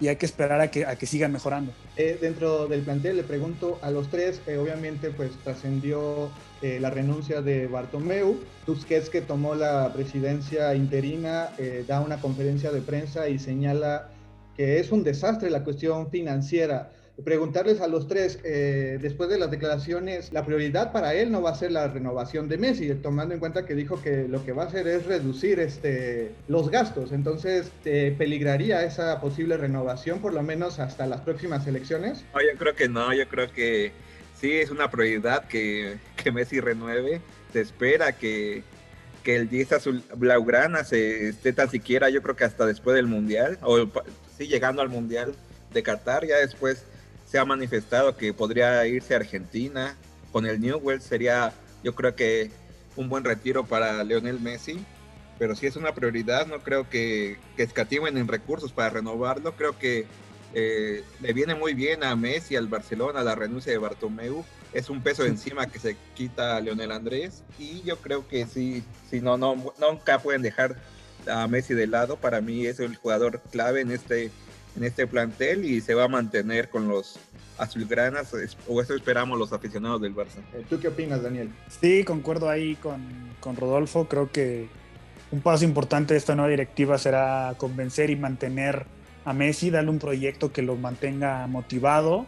y 0.00 0.08
hay 0.08 0.16
que 0.16 0.26
esperar 0.26 0.60
a 0.60 0.70
que, 0.70 0.84
a 0.86 0.96
que 0.96 1.06
sigan 1.06 1.32
mejorando. 1.32 1.72
Eh, 1.96 2.18
dentro 2.20 2.66
del 2.66 2.82
plantel 2.82 3.16
le 3.16 3.22
pregunto 3.22 3.78
a 3.82 3.90
los 3.90 4.08
tres, 4.10 4.40
eh, 4.46 4.56
obviamente 4.56 5.10
pues 5.10 5.30
trascendió 5.42 6.30
eh, 6.62 6.78
la 6.80 6.90
renuncia 6.90 7.42
de 7.42 7.66
Bartomeu, 7.66 8.38
Tusquets 8.64 9.08
que 9.08 9.22
tomó 9.22 9.54
la 9.54 9.92
presidencia 9.92 10.74
interina 10.74 11.50
da 11.86 12.00
una 12.00 12.20
conferencia 12.20 12.72
de 12.72 12.80
prensa 12.80 13.28
y 13.28 13.38
señala 13.38 14.10
que 14.56 14.80
es 14.80 14.90
un 14.90 15.04
desastre 15.04 15.50
la 15.50 15.64
cuestión 15.64 16.10
financiera 16.10 16.90
preguntarles 17.24 17.80
a 17.80 17.88
los 17.88 18.08
tres, 18.08 18.38
eh, 18.44 18.98
después 19.00 19.30
de 19.30 19.38
las 19.38 19.50
declaraciones, 19.50 20.32
la 20.32 20.44
prioridad 20.44 20.92
para 20.92 21.14
él 21.14 21.32
no 21.32 21.40
va 21.40 21.50
a 21.50 21.54
ser 21.54 21.72
la 21.72 21.88
renovación 21.88 22.48
de 22.48 22.58
Messi, 22.58 22.92
tomando 22.94 23.32
en 23.34 23.40
cuenta 23.40 23.64
que 23.64 23.74
dijo 23.74 24.02
que 24.02 24.28
lo 24.28 24.44
que 24.44 24.52
va 24.52 24.64
a 24.64 24.66
hacer 24.66 24.86
es 24.86 25.06
reducir 25.06 25.58
este, 25.58 26.32
los 26.48 26.70
gastos. 26.70 27.12
Entonces, 27.12 27.70
¿te 27.82 28.12
peligraría 28.12 28.84
esa 28.84 29.20
posible 29.20 29.56
renovación 29.56 30.20
por 30.20 30.34
lo 30.34 30.42
menos 30.42 30.78
hasta 30.78 31.06
las 31.06 31.22
próximas 31.22 31.66
elecciones? 31.66 32.24
No, 32.34 32.40
yo 32.40 32.58
creo 32.58 32.74
que 32.74 32.88
no, 32.88 33.12
yo 33.14 33.26
creo 33.28 33.50
que 33.50 33.92
sí 34.38 34.52
es 34.52 34.70
una 34.70 34.90
prioridad 34.90 35.46
que, 35.48 35.96
que 36.22 36.30
Messi 36.30 36.60
renueve. 36.60 37.22
Se 37.52 37.62
espera 37.62 38.12
que, 38.12 38.62
que 39.22 39.36
el 39.36 39.48
10 39.48 39.72
azul 39.72 40.04
blaugrana 40.14 40.84
se 40.84 41.30
esté 41.30 41.54
tan 41.54 41.70
siquiera, 41.70 42.10
yo 42.10 42.22
creo 42.22 42.36
que 42.36 42.44
hasta 42.44 42.66
después 42.66 42.94
del 42.94 43.06
Mundial, 43.06 43.58
o 43.62 43.88
sí 44.36 44.48
llegando 44.48 44.82
al 44.82 44.90
Mundial 44.90 45.34
de 45.72 45.82
Qatar, 45.82 46.26
ya 46.26 46.36
después 46.36 46.84
se 47.26 47.38
ha 47.38 47.44
manifestado 47.44 48.16
que 48.16 48.32
podría 48.32 48.86
irse 48.86 49.14
a 49.14 49.18
Argentina. 49.18 49.96
Con 50.32 50.46
el 50.46 50.60
Newell 50.60 51.00
sería, 51.00 51.52
yo 51.82 51.94
creo 51.94 52.14
que 52.14 52.50
un 52.96 53.08
buen 53.08 53.24
retiro 53.24 53.66
para 53.66 54.02
Leonel 54.04 54.40
Messi. 54.40 54.78
Pero 55.38 55.54
si 55.54 55.66
es 55.66 55.76
una 55.76 55.92
prioridad, 55.92 56.46
no 56.46 56.60
creo 56.60 56.88
que, 56.88 57.36
que 57.56 57.62
escatimen 57.62 58.16
en 58.16 58.26
recursos 58.26 58.72
para 58.72 58.90
renovarlo. 58.90 59.54
Creo 59.54 59.78
que 59.78 60.06
eh, 60.54 61.04
le 61.20 61.32
viene 61.34 61.54
muy 61.54 61.74
bien 61.74 62.02
a 62.04 62.16
Messi, 62.16 62.56
al 62.56 62.68
Barcelona, 62.68 63.22
la 63.22 63.34
renuncia 63.34 63.70
de 63.70 63.78
Bartomeu. 63.78 64.44
Es 64.72 64.88
un 64.88 65.02
peso 65.02 65.26
encima 65.26 65.66
que 65.66 65.78
se 65.78 65.96
quita 66.14 66.56
a 66.56 66.60
Leonel 66.60 66.92
Andrés. 66.92 67.42
Y 67.58 67.82
yo 67.82 67.98
creo 67.98 68.26
que 68.26 68.46
si 68.46 68.82
no, 69.20 69.36
no, 69.36 69.74
nunca 69.78 70.20
pueden 70.20 70.42
dejar 70.42 70.76
a 71.30 71.46
Messi 71.48 71.74
de 71.74 71.86
lado. 71.86 72.16
Para 72.16 72.40
mí 72.40 72.66
es 72.66 72.80
el 72.80 72.96
jugador 72.96 73.42
clave 73.50 73.82
en 73.82 73.90
este 73.90 74.30
en 74.76 74.84
este 74.84 75.06
plantel 75.06 75.64
y 75.64 75.80
se 75.80 75.94
va 75.94 76.04
a 76.04 76.08
mantener 76.08 76.68
con 76.68 76.88
los 76.88 77.18
azulgranas, 77.58 78.32
o 78.68 78.82
eso 78.82 78.94
esperamos 78.94 79.38
los 79.38 79.52
aficionados 79.52 80.00
del 80.02 80.14
Barça. 80.14 80.40
Eh, 80.54 80.64
¿Tú 80.68 80.78
qué 80.78 80.88
opinas, 80.88 81.22
Daniel? 81.22 81.50
Sí, 81.80 82.04
concuerdo 82.04 82.50
ahí 82.50 82.76
con, 82.76 83.00
con 83.40 83.56
Rodolfo. 83.56 84.06
Creo 84.08 84.30
que 84.30 84.68
un 85.30 85.40
paso 85.40 85.64
importante 85.64 86.14
de 86.14 86.18
esta 86.18 86.34
nueva 86.34 86.50
directiva 86.50 86.98
será 86.98 87.54
convencer 87.56 88.10
y 88.10 88.16
mantener 88.16 88.86
a 89.24 89.32
Messi, 89.32 89.70
darle 89.70 89.90
un 89.90 89.98
proyecto 89.98 90.52
que 90.52 90.62
lo 90.62 90.76
mantenga 90.76 91.46
motivado 91.46 92.26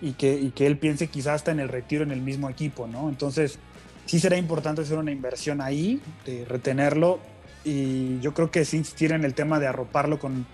y 0.00 0.12
que, 0.12 0.34
y 0.34 0.50
que 0.50 0.66
él 0.66 0.78
piense 0.78 1.06
quizás 1.06 1.36
hasta 1.36 1.52
en 1.52 1.60
el 1.60 1.68
retiro 1.68 2.02
en 2.02 2.10
el 2.10 2.20
mismo 2.20 2.50
equipo, 2.50 2.86
¿no? 2.86 3.08
Entonces, 3.08 3.58
sí 4.06 4.18
será 4.18 4.36
importante 4.36 4.82
hacer 4.82 4.98
una 4.98 5.12
inversión 5.12 5.60
ahí, 5.60 6.00
de 6.26 6.44
retenerlo 6.44 7.20
y 7.64 8.18
yo 8.20 8.34
creo 8.34 8.50
que 8.50 8.64
sí 8.64 8.78
insistir 8.78 9.12
en 9.12 9.24
el 9.24 9.34
tema 9.34 9.60
de 9.60 9.66
arroparlo 9.66 10.18
con 10.18 10.44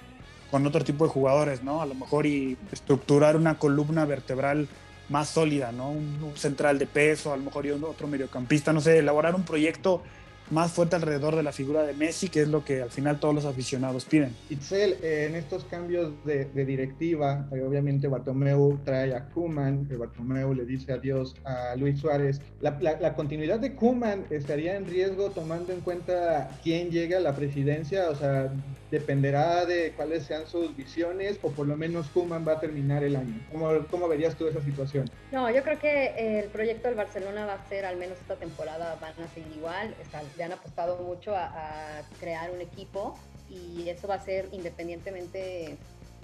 con 0.50 0.66
otro 0.66 0.84
tipo 0.84 1.04
de 1.04 1.10
jugadores, 1.10 1.62
¿no? 1.62 1.80
A 1.82 1.86
lo 1.86 1.94
mejor 1.94 2.26
y 2.26 2.56
estructurar 2.72 3.36
una 3.36 3.58
columna 3.58 4.04
vertebral 4.04 4.68
más 5.08 5.28
sólida, 5.28 5.72
¿no? 5.72 5.90
Un, 5.90 6.32
central 6.36 6.78
de 6.78 6.86
peso, 6.86 7.32
a 7.32 7.36
lo 7.36 7.42
mejor 7.42 7.66
y 7.66 7.70
otro 7.70 8.06
mediocampista, 8.06 8.72
no 8.72 8.80
sé, 8.80 8.98
elaborar 8.98 9.34
un 9.34 9.44
proyecto 9.44 10.02
más 10.50 10.72
fuerte 10.72 10.96
alrededor 10.96 11.36
de 11.36 11.42
la 11.42 11.52
figura 11.52 11.84
de 11.84 11.94
Messi, 11.94 12.28
que 12.28 12.42
es 12.42 12.48
lo 12.48 12.64
que 12.64 12.82
al 12.82 12.90
final 12.90 13.20
todos 13.20 13.34
los 13.34 13.44
aficionados 13.44 14.04
piden. 14.04 14.34
Itzel, 14.48 14.96
eh, 15.02 15.26
en 15.28 15.36
estos 15.36 15.64
cambios 15.64 16.12
de, 16.24 16.44
directiva, 16.64 17.46
eh, 17.52 17.62
obviamente 17.62 18.08
Bartomeu 18.08 18.78
trae 18.84 19.14
a 19.14 19.26
Kuman, 19.26 19.88
Bartomeu 19.96 20.52
le 20.52 20.64
dice 20.64 20.92
adiós 20.92 21.36
a 21.44 21.76
Luis 21.76 22.00
Suárez. 22.00 22.40
La, 22.60 22.76
la, 22.80 23.14
continuidad 23.14 23.60
de 23.60 23.74
Kuman 23.74 24.24
estaría 24.30 24.76
en 24.76 24.86
riesgo 24.86 25.30
tomando 25.30 25.72
en 25.72 25.80
cuenta 25.80 26.58
quién 26.62 26.90
llega 26.90 27.18
a 27.18 27.20
la 27.20 27.34
presidencia, 27.36 28.10
o 28.10 28.16
sea, 28.16 28.52
dependerá 28.90 29.64
de 29.66 29.92
cuáles 29.92 30.24
sean 30.24 30.46
sus 30.46 30.76
visiones, 30.76 31.38
o 31.42 31.50
por 31.50 31.66
lo 31.66 31.76
menos 31.76 32.08
Kuman 32.08 32.46
va 32.46 32.52
a 32.52 32.60
terminar 32.60 33.04
el 33.04 33.16
año. 33.16 33.40
¿Cómo, 33.90 34.08
verías 34.08 34.34
tú 34.34 34.48
esa 34.48 34.62
situación? 34.62 35.08
No, 35.30 35.50
yo 35.50 35.62
creo 35.62 35.78
que 35.78 36.40
el 36.40 36.46
proyecto 36.46 36.88
del 36.88 36.96
Barcelona 36.96 37.46
va 37.46 37.54
a 37.54 37.68
ser, 37.68 37.84
al 37.84 37.96
menos 37.96 38.18
esta 38.18 38.36
temporada, 38.36 38.98
van 39.00 39.14
a 39.22 39.28
seguir 39.28 39.56
igual. 39.56 39.94
Está 40.02 40.22
han 40.44 40.52
apostado 40.52 40.96
mucho 41.02 41.34
a, 41.36 42.02
crear 42.18 42.50
un 42.50 42.60
equipo 42.60 43.18
y 43.48 43.88
eso 43.88 44.08
va 44.08 44.14
a 44.14 44.24
ser 44.24 44.48
independientemente 44.52 45.76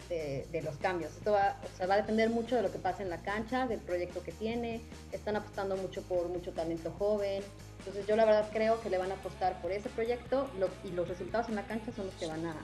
de, 0.09 0.63
los 0.63 0.77
cambios. 0.77 1.13
Esto 1.13 1.33
va, 1.33 1.57
va 1.89 1.95
a 1.95 1.97
depender 1.99 2.31
mucho 2.31 2.57
de 2.57 2.63
lo 2.63 2.73
que 2.73 2.79
pasa 2.79 3.03
en 3.03 3.11
la 3.11 3.19
cancha, 3.19 3.67
del 3.67 3.81
proyecto 3.81 4.23
que 4.23 4.33
tiene. 4.33 4.81
Están 5.13 5.37
apostando 5.37 5.77
mucho 5.77 6.03
por 6.03 6.29
mucho 6.29 6.53
talento 6.53 6.93
joven. 6.99 7.43
Entonces 7.87 8.07
yo 8.09 8.17
la 8.17 8.25
verdad 8.25 8.49
creo 8.53 8.81
que 8.81 8.91
le 8.91 8.99
van 8.99 9.13
a 9.13 9.15
apostar 9.15 9.61
por 9.63 9.71
ese 9.71 9.89
proyecto 9.91 10.49
y 10.85 10.91
los 10.91 11.09
resultados 11.09 11.49
en 11.49 11.55
la 11.55 11.67
cancha 11.67 11.93
son 11.95 12.07
los 12.07 12.15
que 12.17 12.27
van 12.27 12.45
a 12.45 12.57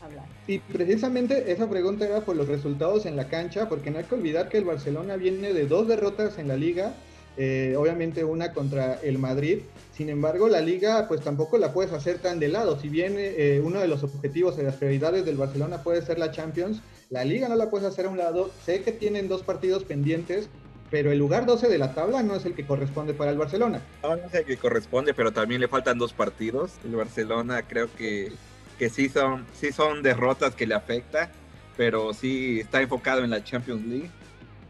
hablar. 0.00 0.24
Y 0.46 0.60
precisamente 0.60 1.50
esa 1.50 1.68
pregunta 1.68 2.06
era 2.06 2.20
por 2.20 2.36
los 2.36 2.46
resultados 2.46 3.06
en 3.06 3.16
la 3.16 3.28
cancha, 3.28 3.68
porque 3.68 3.90
no 3.90 3.98
hay 3.98 4.04
que 4.04 4.14
olvidar 4.14 4.48
que 4.48 4.58
el 4.58 4.64
Barcelona 4.64 5.16
viene 5.16 5.52
de 5.52 5.66
dos 5.66 5.88
derrotas 5.88 6.38
en 6.38 6.48
la 6.48 6.56
liga 6.56 6.94
eh, 7.38 7.74
obviamente 7.78 8.24
una 8.24 8.52
contra 8.52 8.94
el 9.02 9.18
Madrid. 9.18 9.60
Sin 9.92 10.10
embargo, 10.10 10.48
la 10.48 10.60
liga 10.60 11.06
pues 11.08 11.22
tampoco 11.22 11.56
la 11.56 11.72
puedes 11.72 11.92
hacer 11.92 12.18
tan 12.18 12.38
de 12.38 12.48
lado. 12.48 12.78
Si 12.78 12.88
bien 12.88 13.14
eh, 13.16 13.62
uno 13.64 13.80
de 13.80 13.88
los 13.88 14.02
objetivos 14.02 14.58
y 14.58 14.62
las 14.62 14.76
prioridades 14.76 15.24
del 15.24 15.36
Barcelona 15.36 15.82
puede 15.82 16.02
ser 16.02 16.18
la 16.18 16.30
Champions, 16.30 16.82
la 17.08 17.24
liga 17.24 17.48
no 17.48 17.56
la 17.56 17.70
puedes 17.70 17.88
hacer 17.88 18.06
a 18.06 18.10
un 18.10 18.18
lado. 18.18 18.50
Sé 18.64 18.82
que 18.82 18.92
tienen 18.92 19.28
dos 19.28 19.42
partidos 19.42 19.84
pendientes, 19.84 20.48
pero 20.92 21.10
el 21.10 21.18
lugar 21.18 21.44
12 21.44 21.68
de 21.68 21.78
la 21.78 21.92
tabla 21.92 22.22
no 22.22 22.36
es 22.36 22.44
el 22.44 22.54
que 22.54 22.64
corresponde 22.64 23.14
para 23.14 23.32
el 23.32 23.38
Barcelona. 23.38 23.82
No, 24.04 24.14
no 24.14 24.26
es 24.26 24.34
el 24.34 24.44
que 24.44 24.56
corresponde, 24.56 25.12
pero 25.12 25.32
también 25.32 25.60
le 25.60 25.66
faltan 25.66 25.98
dos 25.98 26.12
partidos. 26.12 26.74
El 26.84 26.94
Barcelona 26.94 27.62
creo 27.62 27.92
que, 27.96 28.30
que 28.78 28.90
sí, 28.90 29.08
son, 29.08 29.44
sí 29.58 29.72
son 29.72 30.02
derrotas 30.02 30.54
que 30.54 30.68
le 30.68 30.76
afecta, 30.76 31.32
pero 31.76 32.14
sí 32.14 32.60
está 32.60 32.80
enfocado 32.80 33.24
en 33.24 33.30
la 33.30 33.42
Champions 33.42 33.84
League 33.84 34.10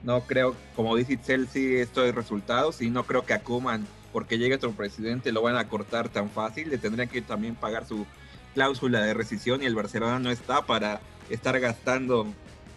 no 0.02 0.23
creo, 0.23 0.57
como 0.75 0.97
dice 0.97 1.14
Itzel, 1.14 1.49
sí 1.49 1.76
esto 1.76 2.11
resultados 2.12 2.83
y 2.83 2.91
no 2.91 3.05
creo 3.05 3.25
que 3.25 3.35
a 3.35 3.41
Kuman, 3.41 3.87
porque 4.12 4.38
llegue 4.38 4.57
otro 4.57 4.73
presidente, 4.73 5.33
lo 5.33 5.43
van 5.43 5.57
a 5.57 5.69
cortar 5.69 6.09
tan 6.09 6.29
fácil. 6.29 6.71
Le 6.71 6.79
tendrían 6.79 7.09
que 7.09 7.23
también 7.23 7.55
pagar 7.55 7.87
su 7.87 8.07
cláusula 8.55 9.00
de 9.02 9.14
rescisión 9.14 9.62
y 9.62 9.67
el 9.67 9.75
Barcelona 9.75 10.19
no 10.19 10.31
está 10.31 10.62
para 10.62 11.00
estar 11.31 11.59
gastando 11.61 12.26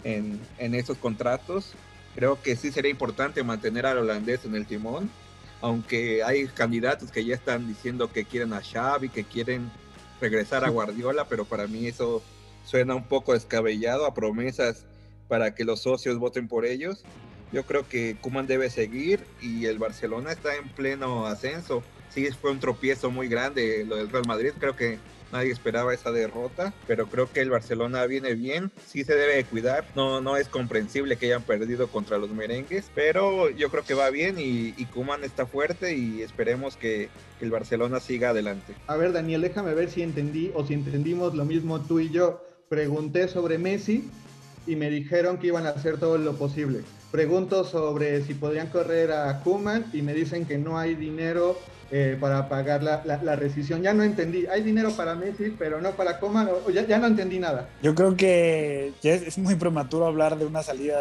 en, 0.03 0.39
en 0.59 0.75
esos 0.75 0.97
contratos. 0.97 1.73
Creo 2.15 2.41
que 2.41 2.55
sí 2.55 2.71
sería 2.71 2.91
importante 2.91 3.43
mantener 3.43 3.85
al 3.85 3.97
holandés 3.97 4.45
en 4.45 4.55
el 4.55 4.65
timón, 4.65 5.09
aunque 5.61 6.23
hay 6.23 6.47
candidatos 6.47 7.11
que 7.11 7.25
ya 7.25 7.35
están 7.35 7.67
diciendo 7.67 8.11
que 8.11 8.23
quieren 8.23 8.53
a 8.53 8.61
Xavi, 8.61 9.09
que 9.09 9.25
quieren 9.25 9.69
regresar 10.21 10.63
a 10.63 10.69
Guardiola, 10.69 11.27
pero 11.27 11.43
para 11.45 11.67
mí 11.67 11.87
eso 11.87 12.23
suena 12.65 12.95
un 12.95 13.03
poco 13.03 13.33
descabellado 13.33 14.05
a 14.05 14.13
promesas 14.13 14.85
para 15.27 15.53
que 15.53 15.65
los 15.65 15.81
socios 15.81 16.17
voten 16.17 16.47
por 16.47 16.65
ellos. 16.65 17.03
Yo 17.51 17.65
creo 17.65 17.87
que 17.87 18.15
Kuman 18.21 18.47
debe 18.47 18.69
seguir 18.69 19.25
y 19.41 19.65
el 19.65 19.77
Barcelona 19.77 20.31
está 20.31 20.55
en 20.55 20.69
pleno 20.69 21.25
ascenso. 21.25 21.83
Sí, 22.09 22.27
fue 22.31 22.51
un 22.51 22.59
tropiezo 22.59 23.11
muy 23.11 23.27
grande 23.27 23.85
lo 23.85 23.97
del 23.97 24.09
Real 24.09 24.25
Madrid. 24.25 24.51
Creo 24.57 24.75
que 24.75 24.99
nadie 25.35 25.51
esperaba 25.51 25.93
esa 25.93 26.11
derrota, 26.11 26.73
pero 26.87 27.07
creo 27.07 27.31
que 27.31 27.41
el 27.41 27.49
Barcelona 27.49 28.05
viene 28.05 28.33
bien, 28.35 28.71
sí 28.87 29.03
se 29.03 29.15
debe 29.15 29.43
cuidar, 29.43 29.85
no, 29.95 30.21
no 30.21 30.37
es 30.37 30.47
comprensible 30.47 31.17
que 31.17 31.27
hayan 31.27 31.43
perdido 31.43 31.87
contra 31.87 32.17
los 32.17 32.29
merengues, 32.29 32.89
pero 32.95 33.49
yo 33.49 33.69
creo 33.69 33.83
que 33.83 33.93
va 33.93 34.09
bien 34.09 34.39
y, 34.39 34.73
y 34.77 34.85
Kuman 34.85 35.23
está 35.23 35.45
fuerte 35.45 35.95
y 35.95 36.21
esperemos 36.21 36.77
que, 36.77 37.09
el 37.41 37.51
Barcelona 37.51 37.99
siga 37.99 38.29
adelante. 38.29 38.73
A 38.87 38.95
ver 38.95 39.11
Daniel, 39.11 39.41
déjame 39.41 39.73
ver 39.73 39.89
si 39.89 40.01
entendí 40.01 40.51
o 40.55 40.65
si 40.65 40.73
entendimos 40.73 41.35
lo 41.35 41.43
mismo 41.43 41.81
tú 41.81 41.99
y 41.99 42.09
yo. 42.09 42.41
Pregunté 42.69 43.27
sobre 43.27 43.57
Messi 43.57 44.09
y 44.67 44.75
me 44.75 44.89
dijeron 44.89 45.37
que 45.37 45.47
iban 45.47 45.65
a 45.65 45.69
hacer 45.69 45.97
todo 45.97 46.17
lo 46.17 46.33
posible. 46.33 46.81
Pregunto 47.11 47.63
sobre 47.63 48.23
si 48.23 48.33
podrían 48.33 48.67
correr 48.67 49.11
a 49.11 49.39
Kuman 49.41 49.85
y 49.93 50.01
me 50.01 50.13
dicen 50.13 50.45
que 50.45 50.57
no 50.57 50.77
hay 50.77 50.95
dinero 50.95 51.57
eh, 51.91 52.17
para 52.19 52.49
pagar 52.49 52.83
la, 52.83 53.35
rescisión. 53.35 53.81
Ya 53.81 53.93
no 53.93 54.03
entendí. 54.03 54.47
Hay 54.47 54.63
dinero 54.63 54.91
para 54.91 55.15
Messi, 55.15 55.55
pero 55.57 55.79
no 55.81 55.91
para 55.91 56.19
Kuman. 56.19 56.49
Ya, 56.73 56.85
ya 56.85 56.97
no 56.97 57.07
entendí 57.07 57.39
nada. 57.39 57.69
Yo 57.81 57.95
creo 57.95 58.17
que 58.17 58.91
ya 59.01 59.13
es, 59.13 59.37
muy 59.37 59.55
prematuro 59.55 60.05
hablar 60.05 60.37
de 60.37 60.45
una 60.45 60.63
salida 60.63 60.97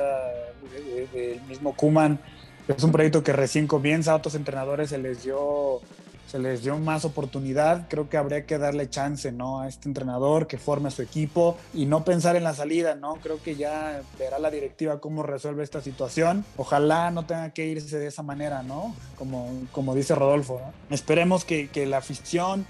del 0.72 1.10
de, 1.10 1.18
de 1.18 1.40
mismo 1.48 1.74
Kuman. 1.74 2.20
Es 2.68 2.82
un 2.84 2.92
proyecto 2.92 3.22
que 3.22 3.32
recién 3.32 3.66
comienza. 3.66 4.12
A 4.12 4.16
otros 4.16 4.34
entrenadores 4.34 4.90
se 4.90 4.98
les 4.98 5.24
dio 5.24 5.80
se 6.26 6.38
les 6.38 6.62
dio 6.62 6.78
más 6.78 7.04
oportunidad, 7.04 7.86
creo 7.88 8.08
que 8.08 8.16
habría 8.16 8.46
que 8.46 8.58
darle 8.58 8.90
chance, 8.90 9.30
¿no? 9.32 9.60
A 9.60 9.68
este 9.68 9.88
entrenador 9.88 10.46
que 10.46 10.58
forme 10.58 10.88
a 10.88 10.90
su 10.90 11.02
equipo 11.02 11.56
y 11.72 11.86
no 11.86 12.04
pensar 12.04 12.36
en 12.36 12.44
la 12.44 12.54
salida, 12.54 12.94
¿no? 12.94 13.14
Creo 13.16 13.42
que 13.42 13.56
ya 13.56 14.02
verá 14.18 14.38
la 14.38 14.50
directiva 14.50 15.00
cómo 15.00 15.22
resuelve 15.22 15.62
esta 15.62 15.80
situación. 15.80 16.44
Ojalá 16.56 17.10
no 17.10 17.26
tenga 17.26 17.50
que 17.50 17.66
irse 17.66 17.98
de 17.98 18.06
esa 18.06 18.22
manera, 18.22 18.62
¿no? 18.62 18.94
Como, 19.16 19.50
como 19.72 19.94
dice 19.94 20.14
Rodolfo, 20.14 20.60
¿no? 20.88 20.94
Esperemos 20.94 21.44
que, 21.44 21.68
que 21.68 21.86
la 21.86 21.98
afición 21.98 22.66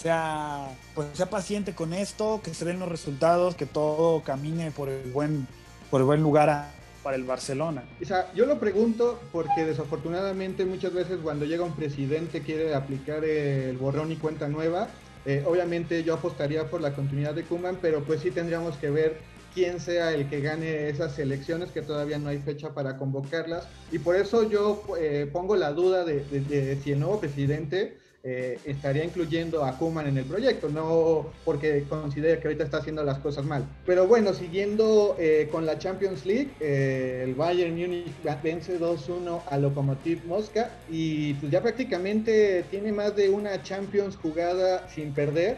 sea, 0.00 0.68
pues, 0.94 1.08
sea 1.14 1.28
paciente 1.28 1.74
con 1.74 1.92
esto, 1.92 2.40
que 2.42 2.54
se 2.54 2.64
den 2.64 2.78
los 2.78 2.88
resultados, 2.88 3.54
que 3.56 3.66
todo 3.66 4.22
camine 4.22 4.70
por 4.70 4.88
el 4.88 5.10
buen, 5.10 5.48
por 5.90 6.00
el 6.00 6.06
buen 6.06 6.22
lugar 6.22 6.77
para 7.02 7.16
el 7.16 7.24
Barcelona? 7.24 7.82
O 8.02 8.04
sea, 8.04 8.32
yo 8.34 8.46
lo 8.46 8.58
pregunto 8.58 9.20
porque 9.32 9.64
desafortunadamente 9.64 10.64
muchas 10.64 10.92
veces 10.92 11.18
cuando 11.22 11.44
llega 11.44 11.64
un 11.64 11.74
presidente 11.74 12.42
quiere 12.42 12.74
aplicar 12.74 13.24
el 13.24 13.76
borrón 13.76 14.12
y 14.12 14.16
cuenta 14.16 14.48
nueva. 14.48 14.88
Eh, 15.26 15.44
obviamente 15.46 16.04
yo 16.04 16.14
apostaría 16.14 16.70
por 16.70 16.80
la 16.80 16.94
continuidad 16.94 17.34
de 17.34 17.42
Kuman, 17.42 17.78
pero 17.82 18.02
pues 18.02 18.20
sí 18.20 18.30
tendríamos 18.30 18.76
que 18.76 18.90
ver 18.90 19.18
quién 19.54 19.80
sea 19.80 20.12
el 20.12 20.28
que 20.28 20.40
gane 20.40 20.88
esas 20.88 21.18
elecciones, 21.18 21.70
que 21.70 21.82
todavía 21.82 22.18
no 22.18 22.28
hay 22.28 22.38
fecha 22.38 22.74
para 22.74 22.96
convocarlas. 22.96 23.66
Y 23.90 23.98
por 23.98 24.16
eso 24.16 24.48
yo 24.48 24.82
eh, 24.98 25.28
pongo 25.32 25.56
la 25.56 25.72
duda 25.72 26.04
de, 26.04 26.78
si 26.82 26.92
el 26.92 27.00
nuevo 27.00 27.20
presidente 27.20 27.98
eh, 28.30 28.58
estaría 28.66 29.04
incluyendo 29.04 29.64
a 29.64 29.78
Kuman 29.78 30.06
en 30.06 30.18
el 30.18 30.24
proyecto, 30.26 30.68
no 30.68 31.32
porque 31.46 31.84
considere 31.88 32.38
que 32.38 32.48
ahorita 32.48 32.64
está 32.64 32.76
haciendo 32.76 33.02
las 33.02 33.18
cosas 33.20 33.46
mal. 33.46 33.64
Pero 33.86 34.06
bueno, 34.06 34.34
siguiendo 34.34 35.16
eh, 35.18 35.48
con 35.50 35.64
la 35.64 35.78
Champions 35.78 36.26
League, 36.26 36.50
eh, 36.60 37.22
el 37.24 37.34
Bayern 37.34 37.74
Múnich 37.74 38.12
vence 38.42 38.78
2-1 38.78 39.40
a 39.48 39.56
Lokomotiv 39.56 40.26
Mosca 40.26 40.70
y 40.90 41.32
pues 41.34 41.50
ya 41.50 41.62
prácticamente 41.62 42.66
tiene 42.70 42.92
más 42.92 43.16
de 43.16 43.30
una 43.30 43.62
Champions 43.62 44.14
jugada 44.16 44.86
sin 44.90 45.14
perder. 45.14 45.56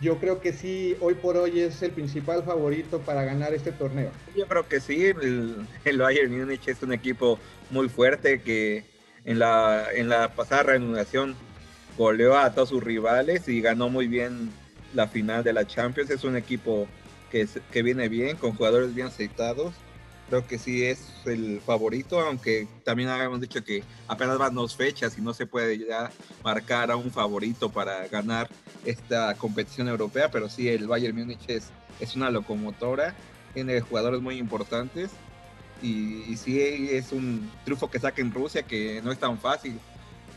Yo 0.00 0.18
creo 0.18 0.40
que 0.40 0.52
sí, 0.52 0.96
hoy 1.00 1.14
por 1.14 1.36
hoy 1.36 1.60
es 1.60 1.80
el 1.80 1.92
principal 1.92 2.42
favorito 2.42 2.98
para 2.98 3.22
ganar 3.22 3.54
este 3.54 3.70
torneo. 3.70 4.10
Yo 4.34 4.48
creo 4.48 4.66
que 4.66 4.80
sí, 4.80 5.06
el, 5.06 5.64
el 5.84 5.98
Bayern 5.98 6.36
Múnich 6.36 6.66
es 6.66 6.82
un 6.82 6.92
equipo 6.92 7.38
muy 7.70 7.88
fuerte 7.88 8.40
que 8.40 8.82
en 9.24 9.38
la, 9.38 9.86
en 9.94 10.08
la 10.08 10.34
pasada 10.34 10.64
reanudación 10.64 11.36
goleó 11.96 12.38
a 12.38 12.52
todos 12.52 12.70
sus 12.70 12.82
rivales 12.82 13.48
y 13.48 13.60
ganó 13.60 13.88
muy 13.88 14.08
bien 14.08 14.50
la 14.94 15.08
final 15.08 15.44
de 15.44 15.52
la 15.52 15.66
Champions. 15.66 16.10
Es 16.10 16.24
un 16.24 16.36
equipo 16.36 16.86
que, 17.30 17.48
que 17.70 17.82
viene 17.82 18.08
bien, 18.08 18.36
con 18.36 18.54
jugadores 18.54 18.94
bien 18.94 19.08
aceitados. 19.08 19.74
Creo 20.28 20.46
que 20.46 20.58
sí 20.58 20.84
es 20.84 21.08
el 21.26 21.60
favorito, 21.60 22.20
aunque 22.20 22.68
también 22.84 23.08
habíamos 23.08 23.40
dicho 23.40 23.64
que 23.64 23.82
apenas 24.06 24.38
van 24.38 24.54
dos 24.54 24.76
fechas 24.76 25.18
y 25.18 25.20
no 25.20 25.34
se 25.34 25.46
puede 25.46 25.76
ya 25.78 26.10
marcar 26.44 26.92
a 26.92 26.96
un 26.96 27.10
favorito 27.10 27.68
para 27.68 28.06
ganar 28.06 28.48
esta 28.84 29.34
competición 29.34 29.88
europea, 29.88 30.30
pero 30.30 30.48
sí 30.48 30.68
el 30.68 30.86
Bayern 30.86 31.18
Múnich 31.18 31.48
es, 31.48 31.70
es 31.98 32.14
una 32.14 32.30
locomotora, 32.30 33.14
tiene 33.54 33.80
jugadores 33.80 34.20
muy 34.20 34.38
importantes 34.38 35.10
y, 35.82 36.22
y 36.28 36.36
sí 36.36 36.60
es 36.92 37.10
un 37.10 37.50
triunfo 37.64 37.90
que 37.90 37.98
saca 37.98 38.22
en 38.22 38.32
Rusia 38.32 38.62
que 38.62 39.02
no 39.02 39.10
es 39.10 39.18
tan 39.18 39.36
fácil 39.36 39.80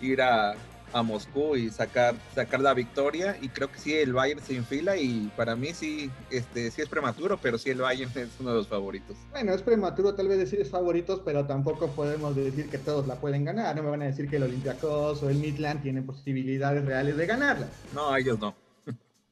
ir 0.02 0.24
a, 0.24 0.56
a 0.94 1.04
Moscú 1.04 1.56
y 1.56 1.70
sacar, 1.70 2.16
sacar 2.34 2.62
la 2.62 2.74
victoria. 2.74 3.38
Y 3.42 3.50
creo 3.50 3.72
que 3.72 3.80
sí, 3.80 3.94
el 3.94 4.14
Bayern 4.14 4.42
se 4.42 4.54
infila 4.54 4.96
y 4.96 5.32
para 5.36 5.56
mí 5.56 5.74
sí, 5.74 6.12
este, 6.30 6.72
sí 6.72 6.82
es 6.82 6.90
prematuro, 6.90 7.38
pero 7.42 7.58
sí 7.58 7.72
el 7.72 7.82
Bayern 7.82 8.12
es 8.16 8.30
uno 8.40 8.52
de 8.52 8.56
los 8.58 8.68
favoritos. 8.68 9.18
Bueno, 9.32 9.54
es 9.54 9.62
prematuro 9.62 10.14
tal 10.14 10.28
vez 10.28 10.38
decir 10.38 10.62
es 10.62 10.70
favoritos, 10.70 11.22
pero 11.26 11.46
tampoco 11.46 11.88
podemos 11.92 12.36
decir 12.36 12.70
que 12.70 12.78
todos 12.78 13.08
la 13.08 13.16
pueden 13.16 13.44
ganar. 13.44 13.76
No 13.76 13.84
me 13.84 13.90
van 13.90 14.04
a 14.04 14.06
decir 14.06 14.30
que 14.30 14.38
el 14.38 14.44
Olympiacos 14.44 15.24
o 15.24 15.30
el 15.30 15.38
Midland 15.38 15.82
tienen 15.82 16.06
posibilidades 16.06 16.86
reales 16.86 17.18
de 17.18 17.26
ganarla. 17.26 17.68
No, 17.94 18.16
ellos 18.16 18.40
no. 18.40 18.56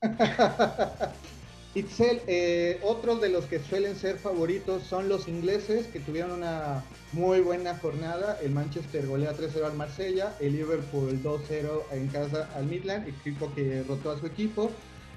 Itzel, 1.73 2.21
eh, 2.27 2.79
otros 2.83 3.21
de 3.21 3.29
los 3.29 3.45
que 3.45 3.59
suelen 3.59 3.95
ser 3.95 4.17
favoritos 4.17 4.83
son 4.83 5.07
los 5.07 5.29
ingleses, 5.29 5.87
que 5.87 6.01
tuvieron 6.01 6.31
una 6.31 6.83
muy 7.13 7.39
buena 7.39 7.77
jornada. 7.77 8.37
El 8.43 8.51
Manchester 8.51 9.07
golea 9.07 9.33
3-0 9.33 9.65
al 9.65 9.73
Marsella, 9.75 10.35
el 10.41 10.51
Liverpool 10.51 11.23
2-0 11.23 11.83
en 11.93 12.07
casa 12.07 12.49
al 12.55 12.65
Midland, 12.65 13.07
equipo 13.07 13.53
que 13.55 13.83
rotó 13.87 14.11
a 14.11 14.19
su 14.19 14.25
equipo. 14.25 14.69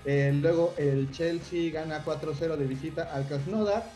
Eh, 0.05 0.33
luego 0.33 0.75
el 0.77 1.11
Chelsea 1.11 1.73
gana 1.73 2.05
4-0 2.05 2.57
de 2.57 2.67
visita 2.67 3.13
al 3.13 3.27
Krasnodar. 3.27 3.91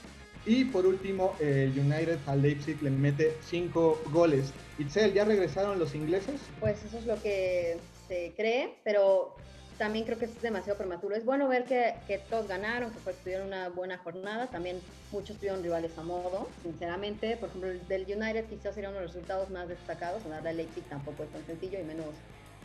Y 0.44 0.64
por 0.64 0.84
último, 0.84 1.36
el 1.38 1.78
United 1.78 2.18
al 2.26 2.42
Leipzig 2.42 2.82
le 2.82 2.90
mete 2.90 3.36
5 3.48 4.02
goles. 4.10 4.52
Itzel, 4.80 5.12
¿ya 5.12 5.24
regresaron 5.24 5.78
los 5.78 5.94
ingleses? 5.94 6.40
Pues 6.58 6.82
eso 6.84 6.98
es 6.98 7.06
lo 7.06 7.22
que 7.22 7.76
se 8.08 8.32
cree, 8.36 8.74
pero 8.82 9.36
también 9.78 10.04
creo 10.04 10.18
que 10.18 10.24
es 10.24 10.42
demasiado 10.42 10.76
prematuro. 10.76 11.14
Es 11.14 11.24
bueno 11.24 11.48
ver 11.48 11.64
que, 11.64 11.94
que 12.06 12.18
todos 12.18 12.48
ganaron, 12.48 12.90
que 12.90 12.98
pues, 12.98 13.16
tuvieron 13.18 13.46
una 13.46 13.68
buena 13.68 13.96
jornada. 13.98 14.48
También 14.48 14.80
muchos 15.12 15.36
tuvieron 15.36 15.62
rivales 15.62 15.96
a 15.96 16.02
modo, 16.02 16.48
sinceramente. 16.62 17.36
Por 17.36 17.48
ejemplo, 17.48 17.70
el 17.70 17.86
del 17.86 18.02
United 18.02 18.46
quizás 18.46 18.74
sería 18.74 18.90
uno 18.90 18.98
de 18.98 19.04
los 19.04 19.14
resultados 19.14 19.48
más 19.50 19.68
destacados. 19.68 20.24
Ganarle 20.24 20.50
al 20.50 20.56
Leipzig 20.56 20.84
tampoco 20.84 21.22
es 21.22 21.30
tan 21.30 21.46
sencillo 21.46 21.78
y 21.78 21.84
menos 21.84 22.06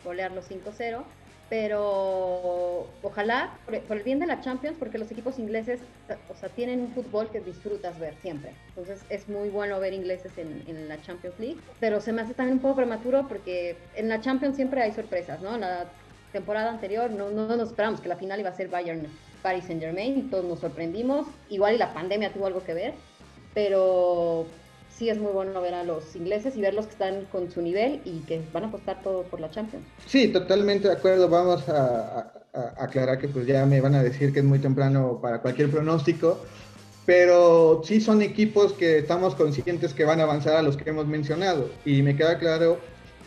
golearlo 0.04 0.42
5-0. 0.42 1.04
Pero 1.50 2.88
ojalá, 3.02 3.58
por, 3.66 3.78
por, 3.82 3.98
el 3.98 4.02
bien 4.02 4.18
de 4.18 4.26
la 4.26 4.40
Champions, 4.40 4.76
porque 4.78 4.98
los 4.98 5.10
equipos 5.10 5.38
ingleses 5.38 5.78
o 6.28 6.34
sea, 6.34 6.48
tienen 6.48 6.80
un 6.80 6.92
fútbol 6.92 7.30
que 7.30 7.40
disfrutas 7.40 7.98
ver 8.00 8.14
siempre. 8.22 8.52
Entonces 8.70 9.04
es 9.08 9.28
muy 9.28 9.50
bueno 9.50 9.78
ver 9.78 9.92
ingleses 9.92 10.36
en, 10.36 10.64
en, 10.66 10.88
la 10.88 11.00
Champions 11.02 11.38
League. 11.38 11.58
Pero 11.78 12.00
se 12.00 12.12
me 12.12 12.22
hace 12.22 12.34
también 12.34 12.56
un 12.56 12.62
poco 12.62 12.76
prematuro 12.76 13.28
porque 13.28 13.76
en 13.94 14.08
la 14.08 14.20
Champions 14.20 14.56
siempre 14.56 14.82
hay 14.82 14.92
sorpresas, 14.92 15.42
¿no? 15.42 15.56
La, 15.58 15.86
temporada 16.34 16.68
anterior 16.68 17.10
no, 17.10 17.30
no 17.30 17.56
nos 17.56 17.68
esperamos 17.68 18.00
que 18.00 18.08
la 18.08 18.16
final 18.16 18.40
iba 18.40 18.50
a 18.50 18.54
ser 18.54 18.68
Bayern 18.68 19.06
Paris 19.40 19.64
Saint 19.64 19.80
Germain 19.80 20.28
todos 20.30 20.44
nos 20.44 20.58
sorprendimos. 20.58 21.26
Igual 21.48 21.76
y 21.76 21.78
la 21.78 21.94
pandemia 21.94 22.32
tuvo 22.32 22.46
algo 22.46 22.62
que 22.62 22.74
ver, 22.74 22.94
pero 23.54 24.46
sí 24.90 25.08
es 25.08 25.18
muy 25.18 25.32
bueno 25.32 25.60
ver 25.60 25.74
a 25.74 25.84
los 25.84 26.16
ingleses 26.16 26.56
y 26.56 26.60
verlos 26.60 26.86
que 26.86 26.92
están 26.92 27.24
con 27.26 27.50
su 27.50 27.62
nivel 27.62 28.00
y 28.04 28.20
que 28.20 28.42
van 28.52 28.64
a 28.64 28.66
apostar 28.66 29.00
todo 29.02 29.22
por 29.22 29.40
la 29.40 29.50
Champions. 29.50 29.84
Sí, 30.06 30.28
totalmente 30.28 30.88
de 30.88 30.94
acuerdo. 30.94 31.28
Vamos 31.28 31.68
a, 31.68 32.32
aclarar 32.76 33.18
que 33.18 33.26
pues 33.26 33.46
ya 33.46 33.66
me 33.66 33.80
van 33.80 33.96
a 33.96 34.02
decir 34.02 34.32
que 34.32 34.38
es 34.38 34.44
muy 34.44 34.60
temprano 34.60 35.18
para 35.20 35.40
cualquier 35.40 35.70
pronóstico, 35.70 36.38
pero 37.04 37.82
sí 37.84 38.00
son 38.00 38.22
equipos 38.22 38.72
que 38.74 38.98
estamos 38.98 39.34
conscientes 39.34 39.92
que 39.92 40.04
van 40.04 40.20
a 40.20 40.22
avanzar 40.22 40.56
a 40.56 40.62
los 40.62 40.76
que 40.76 40.88
hemos 40.88 41.06
mencionado 41.06 41.68
y 41.84 42.02
me 42.02 42.16
queda 42.16 42.38
claro 42.38 42.78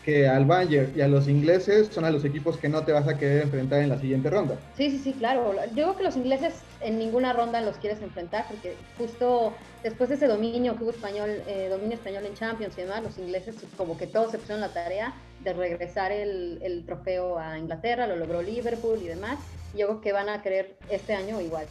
que 0.07 0.25
al 0.25 0.45
Bayern 0.45 0.93
y 0.95 1.01
a 1.01 1.07
los 1.09 1.27
ingleses 1.27 1.89
son 1.91 2.05
a 2.05 2.09
los 2.09 2.23
equipos 2.23 2.55
que 2.55 2.69
no 2.69 2.85
te 2.85 2.93
vas 2.93 3.09
a 3.09 3.17
querer 3.17 3.41
enfrentar 3.41 3.81
en 3.81 3.89
la 3.89 3.99
siguiente 3.99 4.29
ronda. 4.29 4.57
Sí, 4.77 4.89
sí, 4.89 4.99
sí, 4.99 5.11
claro. 5.11 5.53
Yo 5.75 5.83
creo 5.83 5.97
que 5.97 6.03
los 6.03 6.15
ingleses 6.15 6.53
en 6.79 6.97
ninguna 6.97 7.33
ronda 7.33 7.59
los 7.59 7.75
quieres 7.75 8.01
enfrentar 8.01 8.45
porque 8.47 8.77
justo 8.97 9.53
después 9.83 10.07
de 10.07 10.15
ese 10.15 10.27
dominio 10.27 10.77
que 10.77 10.85
hubo 10.85 10.91
español, 10.91 11.29
eh, 11.45 11.67
dominio 11.69 11.95
español 11.95 12.25
en 12.25 12.35
Champions 12.35 12.77
y 12.77 12.83
demás, 12.83 13.03
los 13.03 13.17
ingleses 13.17 13.55
como 13.75 13.97
que 13.97 14.07
todos 14.07 14.31
se 14.31 14.37
pusieron 14.37 14.61
la 14.61 14.69
tarea 14.69 15.13
de 15.43 15.51
regresar 15.51 16.13
el, 16.13 16.59
el 16.61 16.85
trofeo 16.85 17.37
a 17.37 17.59
Inglaterra, 17.59 18.07
lo 18.07 18.15
logró 18.15 18.41
Liverpool 18.41 18.99
y 19.01 19.07
demás. 19.07 19.39
Y 19.73 19.79
yo 19.79 19.87
creo 19.87 19.99
que 19.99 20.13
van 20.13 20.29
a 20.29 20.41
querer 20.41 20.77
este 20.89 21.15
año 21.15 21.41
igual 21.41 21.65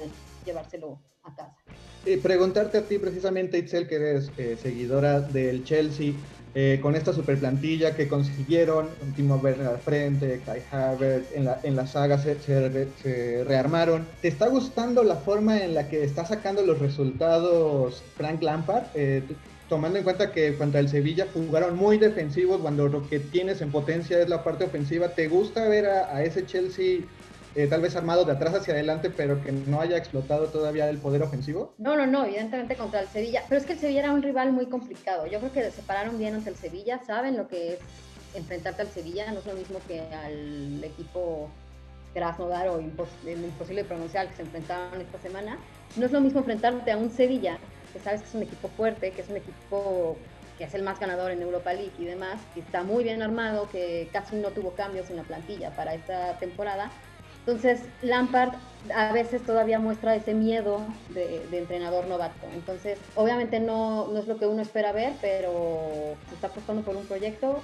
llevárselo 0.44 1.00
a 1.22 1.34
casa. 1.34 1.56
Y 2.04 2.18
preguntarte 2.18 2.78
a 2.78 2.82
ti 2.82 2.98
precisamente, 2.98 3.58
Itzel, 3.58 3.88
que 3.88 3.96
eres 3.96 4.30
eh, 4.38 4.56
seguidora 4.62 5.20
del 5.20 5.64
Chelsea, 5.64 6.12
eh, 6.58 6.78
con 6.80 6.96
esta 6.96 7.12
super 7.12 7.38
plantilla 7.38 7.94
que 7.94 8.08
consiguieron, 8.08 8.88
Timo 9.14 9.36
Werner 9.36 9.66
al 9.66 9.78
frente, 9.78 10.40
Kai 10.46 10.62
Havertz, 10.72 11.26
en 11.34 11.44
la, 11.44 11.60
en 11.62 11.76
la 11.76 11.86
saga 11.86 12.16
se, 12.16 12.40
se, 12.40 13.44
rearmaron. 13.44 14.06
¿Te 14.22 14.28
está 14.28 14.48
gustando 14.48 15.04
la 15.04 15.16
forma 15.16 15.62
en 15.62 15.75
la 15.75 15.90
que 15.90 16.02
está 16.02 16.25
sacando 16.25 16.62
los 16.62 16.78
resultados 16.78 18.02
Frank 18.16 18.40
Lampard? 18.40 18.84
Eh, 18.94 19.22
tomando 19.68 19.98
en 19.98 20.04
cuenta 20.04 20.32
que 20.32 20.56
contra 20.56 20.80
el 20.80 20.88
Sevilla 20.88 21.26
jugaron 21.34 21.76
muy 21.76 21.98
defensivos 21.98 22.62
cuando 22.62 22.88
lo 22.88 23.06
que 23.06 23.20
tienes 23.20 23.60
en 23.60 23.70
potencia 23.70 24.18
es 24.18 24.30
la 24.30 24.42
parte 24.42 24.64
ofensiva. 24.64 25.10
¿Te 25.10 25.28
gusta 25.28 25.68
ver 25.68 25.84
a 25.84 26.25
ese 26.25 26.46
Chelsea 26.46 27.00
eh, 27.56 27.66
tal 27.68 27.80
vez 27.80 27.96
armado 27.96 28.25
de 28.25 28.32
atrás 28.32 28.54
hacia 28.54 28.75
adelante, 28.75 29.08
pero 29.08 29.42
que 29.42 29.50
no 29.50 29.80
haya 29.80 29.96
explotado 29.96 30.46
todavía 30.48 30.90
el 30.90 30.98
poder 30.98 31.22
ofensivo? 31.22 31.75
No, 31.78 31.96
no, 31.96 32.06
no, 32.06 32.26
evidentemente 32.26 32.76
contra 32.76 33.00
el 33.00 33.08
Sevilla, 33.08 33.42
pero 33.48 33.58
es 33.60 33.66
que 33.66 33.72
el 33.72 33.78
Sevilla 33.78 34.00
era 34.00 34.12
un 34.12 34.22
rival 34.22 34.52
muy 34.52 34.66
complicado. 34.66 35.26
Yo 35.26 35.38
creo 35.38 35.52
que 35.52 35.62
se 35.62 35.70
separaron 35.70 36.18
bien 36.18 36.34
ante 36.34 36.50
el 36.50 36.56
Sevilla, 36.56 37.00
saben 37.06 37.36
lo 37.36 37.48
que 37.48 37.75
es 37.75 37.78
enfrentarte 38.34 38.82
al 38.82 38.88
Sevilla, 38.88 39.32
no 39.32 39.38
es 39.38 39.46
lo 39.46 39.54
mismo 39.54 39.78
que 39.88 40.00
al 40.00 40.84
equipo 40.84 41.48
Krasnodar 42.12 42.68
o 42.68 42.80
imposible 42.80 43.84
pronunciar 43.84 44.28
que 44.28 44.36
se 44.36 44.42
enfrentaron 44.42 45.00
esta 45.00 45.18
semana. 45.18 45.58
No 45.96 46.06
es 46.06 46.12
lo 46.12 46.20
mismo 46.20 46.40
enfrentarte 46.40 46.92
a 46.92 46.98
un 46.98 47.10
Sevilla, 47.10 47.58
que 47.92 48.00
sabes 48.00 48.20
que 48.20 48.28
es 48.28 48.34
un 48.34 48.42
equipo 48.42 48.68
fuerte, 48.68 49.12
que 49.12 49.22
es 49.22 49.28
un 49.30 49.36
equipo 49.36 50.16
que 50.58 50.64
es 50.64 50.75
el 50.75 50.82
más 50.82 50.98
ganador 50.98 51.30
en 51.30 51.42
Europa 51.42 51.72
League 51.72 51.92
y 51.98 52.04
demás, 52.04 52.38
que 52.54 52.60
está 52.60 52.82
muy 52.82 53.04
bien 53.04 53.22
armado, 53.22 53.68
que 53.70 54.08
casi 54.12 54.36
no 54.36 54.48
tuvo 54.50 54.70
cambios 54.72 55.10
en 55.10 55.16
la 55.16 55.22
plantilla 55.22 55.70
para 55.76 55.94
esta 55.94 56.38
temporada, 56.38 56.90
entonces, 57.46 57.80
Lampard 58.02 58.54
a 58.92 59.12
veces 59.12 59.40
todavía 59.42 59.78
muestra 59.78 60.16
ese 60.16 60.34
miedo 60.34 60.80
de, 61.10 61.44
entrenador 61.52 62.06
novato. 62.08 62.46
Entonces, 62.52 62.98
obviamente 63.14 63.60
no, 63.60 64.08
no, 64.08 64.18
es 64.18 64.26
lo 64.26 64.36
que 64.36 64.46
uno 64.46 64.62
espera 64.62 64.90
ver, 64.90 65.12
pero 65.20 66.16
se 66.28 66.34
está 66.34 66.48
apostando 66.48 66.82
por 66.82 66.96
un 66.96 67.06
proyecto 67.06 67.60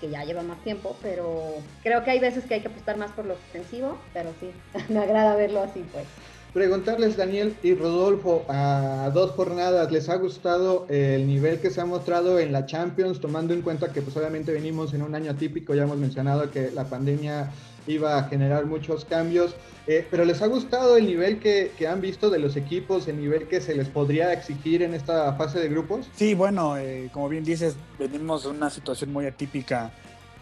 que 0.00 0.08
ya 0.08 0.24
lleva 0.24 0.42
más 0.42 0.62
tiempo, 0.62 0.96
pero 1.02 1.54
creo 1.82 2.04
que 2.04 2.12
hay 2.12 2.20
veces 2.20 2.44
que 2.44 2.54
hay 2.54 2.60
que 2.60 2.68
apostar 2.68 2.96
más 2.96 3.10
por 3.12 3.24
lo 3.24 3.34
ofensivo, 3.34 3.98
pero 4.12 4.30
sí, 4.38 4.50
me 4.92 5.00
agrada 5.00 5.34
verlo 5.34 5.62
así, 5.62 5.84
pues. 5.92 6.04
Preguntarles, 6.52 7.16
Daniel 7.16 7.56
y 7.64 7.74
Rodolfo, 7.74 8.44
a 8.48 9.10
dos 9.12 9.32
jornadas, 9.32 9.90
¿les 9.90 10.08
ha 10.08 10.14
gustado 10.14 10.86
el 10.88 11.26
nivel 11.26 11.58
que 11.58 11.70
se 11.70 11.80
ha 11.80 11.84
mostrado 11.84 12.38
en 12.38 12.52
la 12.52 12.64
Champions, 12.66 13.20
tomando 13.20 13.52
en 13.54 13.62
cuenta 13.62 13.92
que 13.92 14.00
pues 14.00 14.16
obviamente 14.16 14.52
venimos 14.52 14.94
en 14.94 15.02
un 15.02 15.16
año 15.16 15.32
atípico, 15.32 15.74
ya 15.74 15.82
hemos 15.82 15.98
mencionado 15.98 16.52
que 16.52 16.70
la 16.70 16.84
pandemia 16.84 17.50
iba 17.86 18.18
a 18.18 18.24
generar 18.24 18.66
muchos 18.66 19.04
cambios, 19.04 19.54
eh, 19.86 20.06
pero 20.10 20.24
¿les 20.24 20.40
ha 20.40 20.46
gustado 20.46 20.96
el 20.96 21.06
nivel 21.06 21.38
que, 21.38 21.72
han 21.86 22.00
visto 22.00 22.30
de 22.30 22.38
los 22.38 22.56
equipos, 22.56 23.06
el 23.08 23.20
nivel 23.20 23.48
que 23.48 23.60
se 23.60 23.74
les 23.74 23.88
podría 23.88 24.32
exigir 24.32 24.82
en 24.82 24.94
esta 24.94 25.34
fase 25.34 25.60
de 25.60 25.68
grupos? 25.68 26.08
Sí, 26.14 26.34
bueno, 26.34 26.78
eh, 26.78 27.10
como 27.12 27.28
bien 27.28 27.44
dices, 27.44 27.76
venimos 27.98 28.44
de 28.44 28.50
una 28.50 28.70
situación 28.70 29.12
muy 29.12 29.26
atípica 29.26 29.92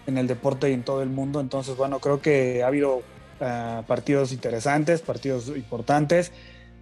en 0.06 0.18
el 0.18 0.26
deporte 0.26 0.70
y 0.70 0.74
en 0.74 0.82
todo 0.82 1.02
el 1.02 1.08
mundo, 1.08 1.40
entonces 1.40 1.76
bueno, 1.76 1.98
creo 1.98 2.20
que 2.20 2.62
ha 2.62 2.68
habido 2.68 3.02
eh, 3.40 3.82
partidos 3.86 4.32
interesantes, 4.32 5.00
partidos 5.02 5.48
importantes. 5.48 6.32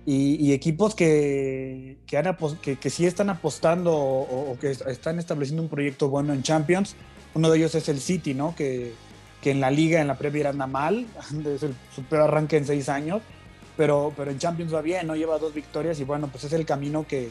Y, 0.06 0.54
equipos 0.54 0.96
que, 0.96 1.98
que, 2.06 2.16
han 2.16 2.37
que, 2.62 2.76
que, 2.76 2.90
sí 2.90 3.06
están 3.06 3.30
apostando 3.30 3.94
o, 3.94 4.50
o, 4.50 4.58
que 4.58 4.70
están 4.70 5.20
estableciendo 5.20 5.62
un 5.62 5.68
proyecto 5.68 6.08
bueno 6.08 6.32
en 6.32 6.42
Champions. 6.42 6.96
Uno 7.35 7.48
de 7.48 7.58
ellos 7.58 7.74
es 7.76 7.88
el 7.88 8.00
City, 8.00 8.35
¿no? 8.35 8.56
Que, 8.56 8.92
que 9.42 9.50
en 9.50 9.61
la 9.61 9.70
liga, 9.70 10.00
en 10.00 10.09
la 10.09 10.16
Premier 10.16 10.46
anda 10.46 10.66
mal, 10.66 11.07
es 11.46 11.62
el, 11.62 11.74
su 11.94 12.03
peor 12.05 12.22
arranque 12.22 12.57
en 12.57 12.66
seis 12.66 12.88
años, 12.88 13.22
pero, 13.76 14.12
pero 14.16 14.31
en 14.31 14.38
Champions 14.38 14.74
va 14.74 14.83
bien, 14.83 15.07
¿no? 15.07 15.16
Lleva 15.16 15.38
dos 15.38 15.55
victorias 15.55 15.98
y 16.00 16.05
bueno, 16.05 16.29
pues 16.29 16.44
es 16.44 16.53
el 16.53 16.66
camino 16.66 17.07
que, 17.07 17.31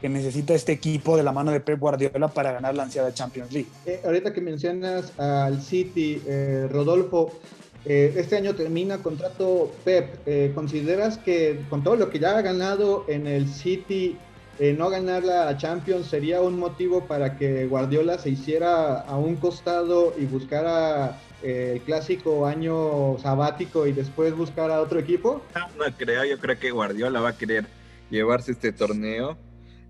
que 0.00 0.08
necesita 0.08 0.54
este 0.54 0.72
equipo 0.72 1.16
de 1.16 1.22
la 1.22 1.32
mano 1.32 1.52
de 1.52 1.60
Pep 1.60 1.78
Guardiola 1.78 2.28
para 2.28 2.52
ganar 2.52 2.74
la 2.74 2.84
ansiada 2.84 3.12
Champions 3.12 3.52
League. 3.52 3.68
Eh, 3.84 4.00
ahorita 4.04 4.32
que 4.32 4.40
mencionas 4.40 5.18
al 5.18 5.60
City, 5.60 6.22
eh, 6.26 6.66
Rodolfo, 6.70 7.38
eh, 7.84 8.14
este 8.16 8.36
año 8.36 8.54
termina 8.54 8.98
contrato 8.98 9.72
Pep. 9.84 10.54
¿Consideras 10.54 11.18
que 11.18 11.60
con 11.68 11.82
todo 11.82 11.96
lo 11.96 12.10
que 12.10 12.18
ya 12.18 12.38
ha 12.38 12.42
ganado 12.42 13.04
en 13.08 13.26
el 13.26 13.48
City, 13.48 14.16
no 14.76 14.90
ganar 14.90 15.24
la 15.24 15.56
Champions 15.56 16.06
sería 16.06 16.42
un 16.42 16.58
motivo 16.58 17.06
para 17.06 17.38
que 17.38 17.66
Guardiola 17.66 18.18
se 18.18 18.28
hiciera 18.28 19.00
a 19.00 19.16
un 19.16 19.36
costado 19.36 20.12
y 20.18 20.26
buscara 20.26 21.18
el 21.42 21.76
eh, 21.78 21.82
clásico 21.84 22.46
año 22.46 23.18
sabático 23.18 23.86
y 23.86 23.92
después 23.92 24.34
buscar 24.34 24.70
a 24.70 24.80
otro 24.80 24.98
equipo? 24.98 25.42
No, 25.54 25.84
creo, 25.96 26.24
yo 26.24 26.38
creo 26.38 26.58
que 26.58 26.70
Guardiola 26.70 27.20
va 27.20 27.30
a 27.30 27.38
querer 27.38 27.66
llevarse 28.10 28.52
este 28.52 28.72
torneo. 28.72 29.38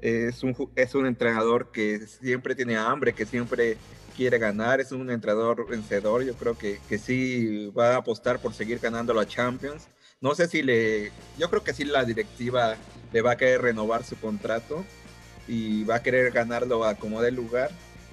Es 0.00 0.42
un, 0.42 0.56
es 0.76 0.94
un 0.94 1.06
entrenador 1.06 1.70
que 1.72 2.06
siempre 2.06 2.54
tiene 2.54 2.76
hambre, 2.76 3.12
que 3.12 3.26
siempre 3.26 3.76
quiere 4.16 4.38
ganar, 4.38 4.80
es 4.80 4.92
un 4.92 5.10
entrenador 5.10 5.68
vencedor, 5.68 6.22
yo 6.24 6.34
creo 6.34 6.56
que, 6.56 6.78
que 6.88 6.98
sí 6.98 7.68
va 7.68 7.94
a 7.94 7.96
apostar 7.98 8.38
por 8.40 8.54
seguir 8.54 8.78
ganando 8.78 9.12
la 9.12 9.26
Champions. 9.26 9.88
No 10.20 10.34
sé 10.34 10.46
si 10.46 10.62
le, 10.62 11.10
yo 11.38 11.48
creo 11.48 11.64
que 11.64 11.72
sí 11.72 11.84
la 11.84 12.04
directiva 12.04 12.76
le 13.12 13.22
va 13.22 13.32
a 13.32 13.36
querer 13.36 13.62
renovar 13.62 14.04
su 14.04 14.16
contrato 14.16 14.84
y 15.48 15.84
va 15.84 15.96
a 15.96 16.02
querer 16.02 16.30
ganarlo 16.32 16.84
a 16.84 16.94
como 16.94 17.20
dé 17.22 17.30
lugar 17.30 17.70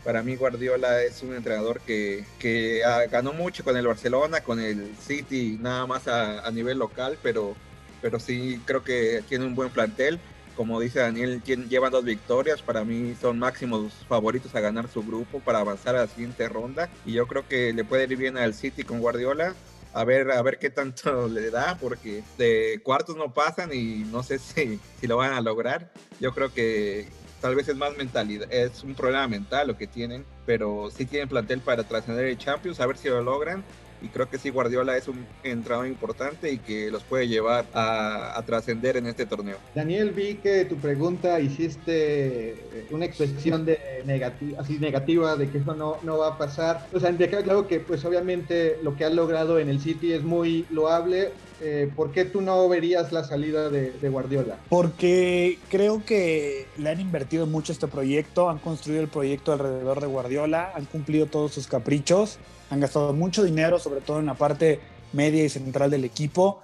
para 0.07 0.23
mí 0.23 0.37
Guardiola 0.37 1.03
es 1.03 1.21
un 1.21 1.35
entrenador 1.35 1.81
que, 1.81 2.23
que 2.39 2.81
ganó 3.11 3.33
mucho 3.33 3.65
con 3.65 3.75
el 3.75 3.85
Barcelona, 3.85 4.39
con 4.39 4.57
el 4.61 4.95
City, 5.05 5.57
nada 5.59 5.85
más 5.85 6.07
a, 6.07 6.49
nivel 6.49 6.77
local, 6.77 7.17
pero, 7.21 7.57
pero 8.01 8.17
sí 8.17 8.61
creo 8.63 8.85
que 8.85 9.21
tiene 9.27 9.45
un 9.45 9.53
buen 9.53 9.69
plantel. 9.69 10.17
Como 10.55 10.79
dice 10.79 10.99
Daniel, 10.99 11.43
llevan 11.43 11.91
dos 11.91 12.05
victorias. 12.05 12.61
Para 12.61 12.85
mí 12.85 13.17
son 13.19 13.37
máximos 13.37 13.91
favoritos 14.07 14.55
a 14.55 14.61
ganar 14.61 14.87
su 14.87 15.03
grupo 15.03 15.41
para 15.41 15.59
avanzar 15.59 15.97
a 15.97 16.03
la 16.03 16.07
siguiente 16.07 16.47
ronda. 16.47 16.89
Y 17.05 17.11
yo 17.11 17.27
creo 17.27 17.45
que 17.45 17.73
le 17.73 17.83
puede 17.83 18.03
ir 18.03 18.15
bien 18.15 18.37
al 18.37 18.53
City 18.53 18.85
con 18.85 19.01
Guardiola 19.01 19.55
a 19.91 20.05
ver, 20.05 20.31
a 20.31 20.41
ver 20.41 20.57
qué 20.57 20.69
tanto 20.69 21.27
le 21.29 21.51
da, 21.51 21.77
porque 21.81 22.23
de 22.37 22.79
cuartos 22.81 23.17
no 23.17 23.33
pasan 23.33 23.73
y 23.73 24.05
no 24.09 24.23
sé 24.23 24.39
si, 24.39 24.79
si 25.01 25.05
lo 25.05 25.17
van 25.17 25.33
a 25.33 25.41
lograr. 25.41 25.91
Yo 26.21 26.33
creo 26.33 26.53
que 26.53 27.09
tal 27.41 27.55
vez 27.55 27.67
es 27.67 27.75
más 27.75 27.95
mentalidad, 27.97 28.51
es 28.51 28.83
un 28.83 28.95
problema 28.95 29.27
mental 29.27 29.67
lo 29.67 29.77
que 29.77 29.87
tienen, 29.87 30.25
pero 30.45 30.89
sí 30.91 31.05
tienen 31.05 31.29
plantel 31.29 31.61
para 31.61 31.83
trascender 31.83 32.25
el 32.25 32.37
Champions, 32.37 32.79
a 32.79 32.85
ver 32.85 32.97
si 32.97 33.09
lo 33.09 33.21
logran. 33.21 33.63
Y 33.99 34.09
creo 34.09 34.29
que 34.29 34.37
sí, 34.37 34.51
Guardiola 34.51 34.95
es 34.95 35.07
un 35.07 35.25
entrenador 35.43 35.87
importante 35.87 36.51
y 36.51 36.59
que 36.59 36.91
los 36.91 37.03
puede 37.03 37.27
llevar 37.27 37.65
a, 37.73 38.39
trascender 38.45 38.95
en 38.95 39.07
este 39.07 39.25
torneo. 39.25 39.57
Daniel, 39.73 40.11
vi 40.11 40.35
que 40.35 40.65
tu 40.65 40.75
pregunta 40.77 41.39
hiciste 41.39 42.51
eh, 42.51 42.87
una 42.91 43.05
expresión 43.05 43.65
de 43.65 43.79
negativa, 44.05 44.61
así 44.61 44.77
negativa 44.77 45.35
de 45.35 45.49
que 45.49 45.57
eso 45.57 45.73
no, 45.73 45.97
no 46.03 46.19
va 46.19 46.29
a 46.29 46.37
pasar. 46.37 46.87
O 46.93 46.99
sea, 46.99 47.11
de 47.11 47.27
claro 47.27 47.67
que 47.67 47.79
pues 47.79 48.05
obviamente 48.05 48.77
lo 48.83 48.95
que 48.95 49.03
ha 49.03 49.09
logrado 49.09 49.57
en 49.57 49.67
el 49.67 49.81
City 49.81 50.13
es 50.13 50.23
muy 50.23 50.67
loable, 50.69 51.31
eh, 51.61 51.91
¿por 51.95 52.11
qué 52.11 52.25
tú 52.25 52.41
no 52.41 52.67
verías 52.69 53.11
la 53.11 53.23
salida 53.23 53.69
de, 53.69 54.09
Guardiola? 54.09 54.57
Porque 54.69 55.57
creo 55.69 56.05
que 56.05 56.67
le 56.77 56.89
han 56.89 56.99
invertido 56.99 57.47
mucho 57.47 57.71
este 57.71 57.87
proyecto, 57.87 58.49
han 58.49 58.59
construido 58.59 59.01
el 59.01 59.07
proyecto 59.07 59.53
alrededor 59.53 59.99
de 60.01 60.07
Guardiola, 60.07 60.71
han 60.75 60.85
cumplido 60.85 61.25
todos 61.25 61.53
sus 61.53 61.67
caprichos, 61.67 62.37
han 62.69 62.79
gastado 62.79 63.13
mucho 63.13 63.43
dinero, 63.43 63.79
sobre 63.79 64.01
todo 64.01 64.19
en 64.19 64.27
la 64.27 64.35
parte 64.35 64.79
media 65.13 65.43
y 65.43 65.49
central 65.49 65.89
del 65.89 66.05
equipo. 66.05 66.61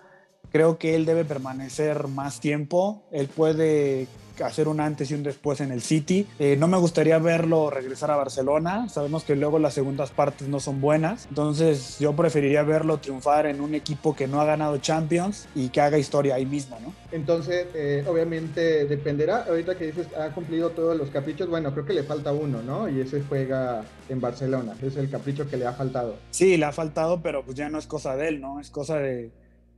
Creo 0.51 0.77
que 0.77 0.95
él 0.95 1.05
debe 1.05 1.25
permanecer 1.25 2.07
más 2.07 2.39
tiempo, 2.39 3.03
él 3.11 3.27
puede 3.27 4.07
hacer 4.41 4.67
un 4.67 4.79
antes 4.79 5.11
y 5.11 5.13
un 5.13 5.23
después 5.23 5.61
en 5.61 5.71
el 5.71 5.81
City. 5.81 6.27
Eh, 6.39 6.55
no 6.57 6.67
me 6.67 6.77
gustaría 6.77 7.19
verlo 7.19 7.69
regresar 7.69 8.11
a 8.11 8.15
Barcelona. 8.15 8.89
Sabemos 8.89 9.23
que 9.23 9.35
luego 9.35 9.59
las 9.59 9.73
segundas 9.73 10.11
partes 10.11 10.47
no 10.47 10.59
son 10.59 10.81
buenas. 10.81 11.25
Entonces 11.29 11.97
yo 11.99 12.13
preferiría 12.15 12.63
verlo 12.63 12.97
triunfar 12.97 13.45
en 13.45 13.61
un 13.61 13.75
equipo 13.75 14.15
que 14.15 14.27
no 14.27 14.41
ha 14.41 14.45
ganado 14.45 14.77
Champions 14.77 15.47
y 15.55 15.69
que 15.69 15.81
haga 15.81 15.97
historia 15.97 16.35
ahí 16.35 16.45
mismo, 16.45 16.79
¿no? 16.81 16.93
Entonces, 17.11 17.67
eh, 17.75 18.03
obviamente 18.07 18.85
dependerá. 18.85 19.45
Ahorita 19.47 19.75
que 19.75 19.87
dices, 19.87 20.07
ha 20.17 20.29
cumplido 20.29 20.71
todos 20.71 20.97
los 20.97 21.09
caprichos. 21.09 21.47
Bueno, 21.47 21.71
creo 21.73 21.85
que 21.85 21.93
le 21.93 22.03
falta 22.03 22.31
uno, 22.31 22.63
¿no? 22.63 22.89
Y 22.89 23.01
ese 23.01 23.21
juega 23.21 23.83
en 24.09 24.19
Barcelona. 24.19 24.73
Es 24.81 24.95
el 24.95 25.09
capricho 25.09 25.47
que 25.47 25.57
le 25.57 25.67
ha 25.67 25.73
faltado. 25.73 26.15
Sí, 26.31 26.57
le 26.57 26.65
ha 26.65 26.71
faltado, 26.71 27.21
pero 27.21 27.43
pues 27.43 27.55
ya 27.55 27.69
no 27.69 27.77
es 27.77 27.85
cosa 27.85 28.15
de 28.15 28.29
él, 28.29 28.41
¿no? 28.41 28.59
Es 28.59 28.71
cosa 28.71 28.97
de, 28.97 29.29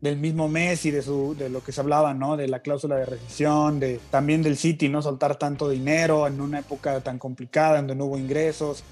del 0.05 0.17
mismo 0.17 0.47
Messi, 0.47 0.91
de, 0.91 1.01
su, 1.01 1.35
de 1.37 1.49
lo 1.49 1.63
que 1.63 1.71
se 1.71 1.81
hablaba, 1.81 2.13
¿no? 2.13 2.37
De 2.37 2.47
la 2.47 2.59
cláusula 2.59 2.95
de 2.95 3.05
rescisión, 3.05 3.79
de, 3.79 3.99
también 4.09 4.41
del 4.41 4.57
City, 4.57 4.87
¿no? 4.87 5.01
Soltar 5.01 5.37
tanto 5.37 5.69
dinero 5.69 6.27
en 6.27 6.39
una 6.39 6.59
época 6.59 7.01
tan 7.01 7.19
complicada 7.19 7.77
donde 7.77 7.95
no 7.95 8.05
hubo 8.05 8.17
ingresos. 8.17 8.83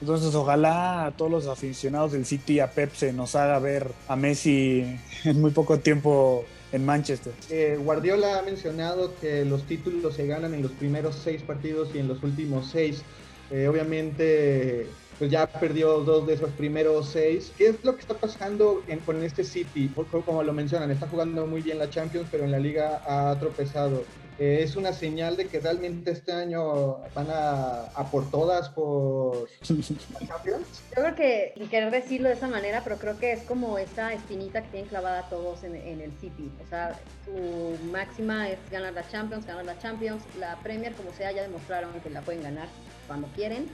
Entonces, 0.00 0.34
ojalá 0.34 1.06
a 1.06 1.10
todos 1.12 1.30
los 1.30 1.46
aficionados 1.46 2.12
del 2.12 2.24
City, 2.24 2.60
a 2.60 2.70
Pep, 2.70 2.92
se 2.94 3.12
nos 3.12 3.34
haga 3.34 3.58
ver 3.58 3.90
a 4.06 4.16
Messi 4.16 4.84
en 5.24 5.40
muy 5.40 5.50
poco 5.50 5.78
tiempo 5.78 6.44
en 6.72 6.84
Manchester. 6.84 7.32
Eh, 7.50 7.78
Guardiola 7.82 8.38
ha 8.38 8.42
mencionado 8.42 9.14
que 9.20 9.44
los 9.44 9.64
títulos 9.64 10.14
se 10.14 10.26
ganan 10.26 10.54
en 10.54 10.62
los 10.62 10.72
primeros 10.72 11.16
seis 11.16 11.42
partidos 11.42 11.88
y 11.94 11.98
en 11.98 12.08
los 12.08 12.22
últimos 12.22 12.70
seis. 12.70 13.02
Eh, 13.50 13.68
obviamente 13.68 14.86
pues 15.18 15.30
ya 15.30 15.46
perdió 15.46 16.00
dos 16.00 16.26
de 16.26 16.34
esos 16.34 16.50
primeros 16.50 17.08
seis. 17.08 17.52
¿Qué 17.58 17.68
es 17.68 17.84
lo 17.84 17.94
que 17.94 18.02
está 18.02 18.14
pasando 18.14 18.82
en, 18.86 19.00
con 19.00 19.22
este 19.22 19.42
City? 19.42 19.90
Como 20.24 20.42
lo 20.42 20.52
mencionan, 20.52 20.90
está 20.90 21.08
jugando 21.08 21.46
muy 21.46 21.60
bien 21.60 21.78
la 21.78 21.90
Champions, 21.90 22.28
pero 22.30 22.44
en 22.44 22.52
la 22.52 22.58
liga 22.58 23.02
ha 23.04 23.36
tropezado. 23.38 24.04
Eh, 24.38 24.60
es 24.62 24.76
una 24.76 24.92
señal 24.92 25.36
de 25.36 25.48
que 25.48 25.58
realmente 25.58 26.12
este 26.12 26.30
año 26.30 26.98
van 27.12 27.26
a, 27.28 27.90
por 28.12 28.30
todas 28.30 28.68
por 28.68 29.48
Champions. 29.62 30.82
Yo 30.96 31.02
creo 31.02 31.14
que, 31.16 31.52
y 31.56 31.66
querer 31.66 31.90
decirlo 31.90 32.28
de 32.28 32.36
esa 32.36 32.46
manera, 32.46 32.82
pero 32.84 32.98
creo 32.98 33.18
que 33.18 33.32
es 33.32 33.42
como 33.42 33.78
esa 33.78 34.12
espinita 34.12 34.62
que 34.62 34.68
tienen 34.68 34.88
clavada 34.88 35.28
todos 35.28 35.64
en, 35.64 35.74
en 35.74 36.00
el 36.00 36.12
City. 36.20 36.52
O 36.64 36.68
sea, 36.68 36.96
su 37.24 37.84
máxima 37.90 38.48
es 38.48 38.58
ganar 38.70 38.92
la 38.92 39.08
Champions, 39.08 39.44
ganar 39.44 39.64
la 39.64 39.76
Champions. 39.80 40.22
La 40.38 40.56
Premier, 40.62 40.92
como 40.92 41.12
sea, 41.12 41.32
ya 41.32 41.42
demostraron 41.42 41.90
que 42.00 42.10
la 42.10 42.20
pueden 42.20 42.44
ganar 42.44 42.68
cuando 43.08 43.26
quieren 43.28 43.66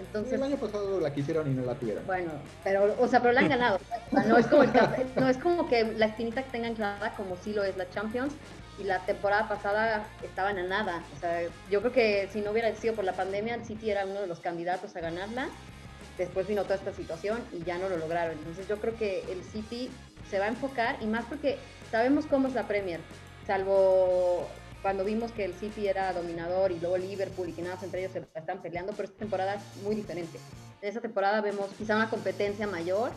entonces, 0.00 0.32
el 0.32 0.42
año 0.42 0.56
pasado 0.56 0.98
la 0.98 1.12
quisieron 1.12 1.50
y 1.50 1.54
no 1.54 1.64
la 1.64 1.74
tuvieron. 1.74 2.06
Bueno, 2.06 2.32
pero, 2.64 2.94
o 2.98 3.06
sea, 3.06 3.20
pero 3.20 3.32
la 3.32 3.40
han 3.40 3.48
ganado. 3.48 3.78
no, 4.26 4.38
es 4.38 4.46
como 4.46 4.64
no 5.16 5.28
es 5.28 5.36
como 5.36 5.68
que 5.68 5.84
la 5.84 6.06
espinita 6.06 6.42
que 6.42 6.50
tengan 6.50 6.74
clara 6.74 7.12
como 7.16 7.36
si 7.36 7.52
lo 7.52 7.62
es 7.62 7.76
la 7.76 7.88
Champions. 7.90 8.34
Y 8.78 8.84
la 8.84 9.00
temporada 9.00 9.46
pasada 9.46 10.06
estaban 10.22 10.56
a 10.56 10.62
nada. 10.62 11.02
O 11.14 11.20
sea, 11.20 11.42
yo 11.70 11.80
creo 11.80 11.92
que 11.92 12.28
si 12.32 12.40
no 12.40 12.50
hubiera 12.50 12.74
sido 12.74 12.94
por 12.94 13.04
la 13.04 13.12
pandemia, 13.12 13.54
el 13.54 13.66
City 13.66 13.90
era 13.90 14.06
uno 14.06 14.22
de 14.22 14.26
los 14.26 14.40
candidatos 14.40 14.96
a 14.96 15.00
ganarla. 15.00 15.48
Después 16.16 16.46
vino 16.46 16.62
toda 16.62 16.76
esta 16.76 16.92
situación 16.94 17.40
y 17.52 17.62
ya 17.62 17.76
no 17.76 17.90
lo 17.90 17.98
lograron. 17.98 18.38
Entonces 18.38 18.66
yo 18.68 18.78
creo 18.78 18.96
que 18.96 19.30
el 19.30 19.44
City 19.44 19.90
se 20.30 20.38
va 20.38 20.46
a 20.46 20.48
enfocar 20.48 20.96
y 21.02 21.06
más 21.06 21.26
porque 21.26 21.58
sabemos 21.90 22.24
cómo 22.24 22.48
es 22.48 22.54
la 22.54 22.66
Premier. 22.66 23.00
Salvo 23.46 24.48
cuando 24.82 25.04
vimos 25.04 25.32
que 25.32 25.44
el 25.44 25.54
City 25.54 25.88
era 25.88 26.12
dominador 26.12 26.72
y 26.72 26.80
luego 26.80 26.96
Liverpool 26.96 27.48
y 27.48 27.52
que 27.52 27.62
nada 27.62 27.78
entre 27.82 28.00
ellos 28.00 28.12
se 28.12 28.38
están 28.38 28.62
peleando, 28.62 28.92
pero 28.92 29.04
esta 29.04 29.18
temporada 29.18 29.54
es 29.54 29.82
muy 29.82 29.94
diferente. 29.94 30.38
En 30.82 30.88
esta 30.88 31.02
temporada 31.02 31.42
vemos 31.42 31.68
quizá 31.76 31.94
una 31.96 32.08
competencia 32.08 32.66
mayor, 32.66 33.10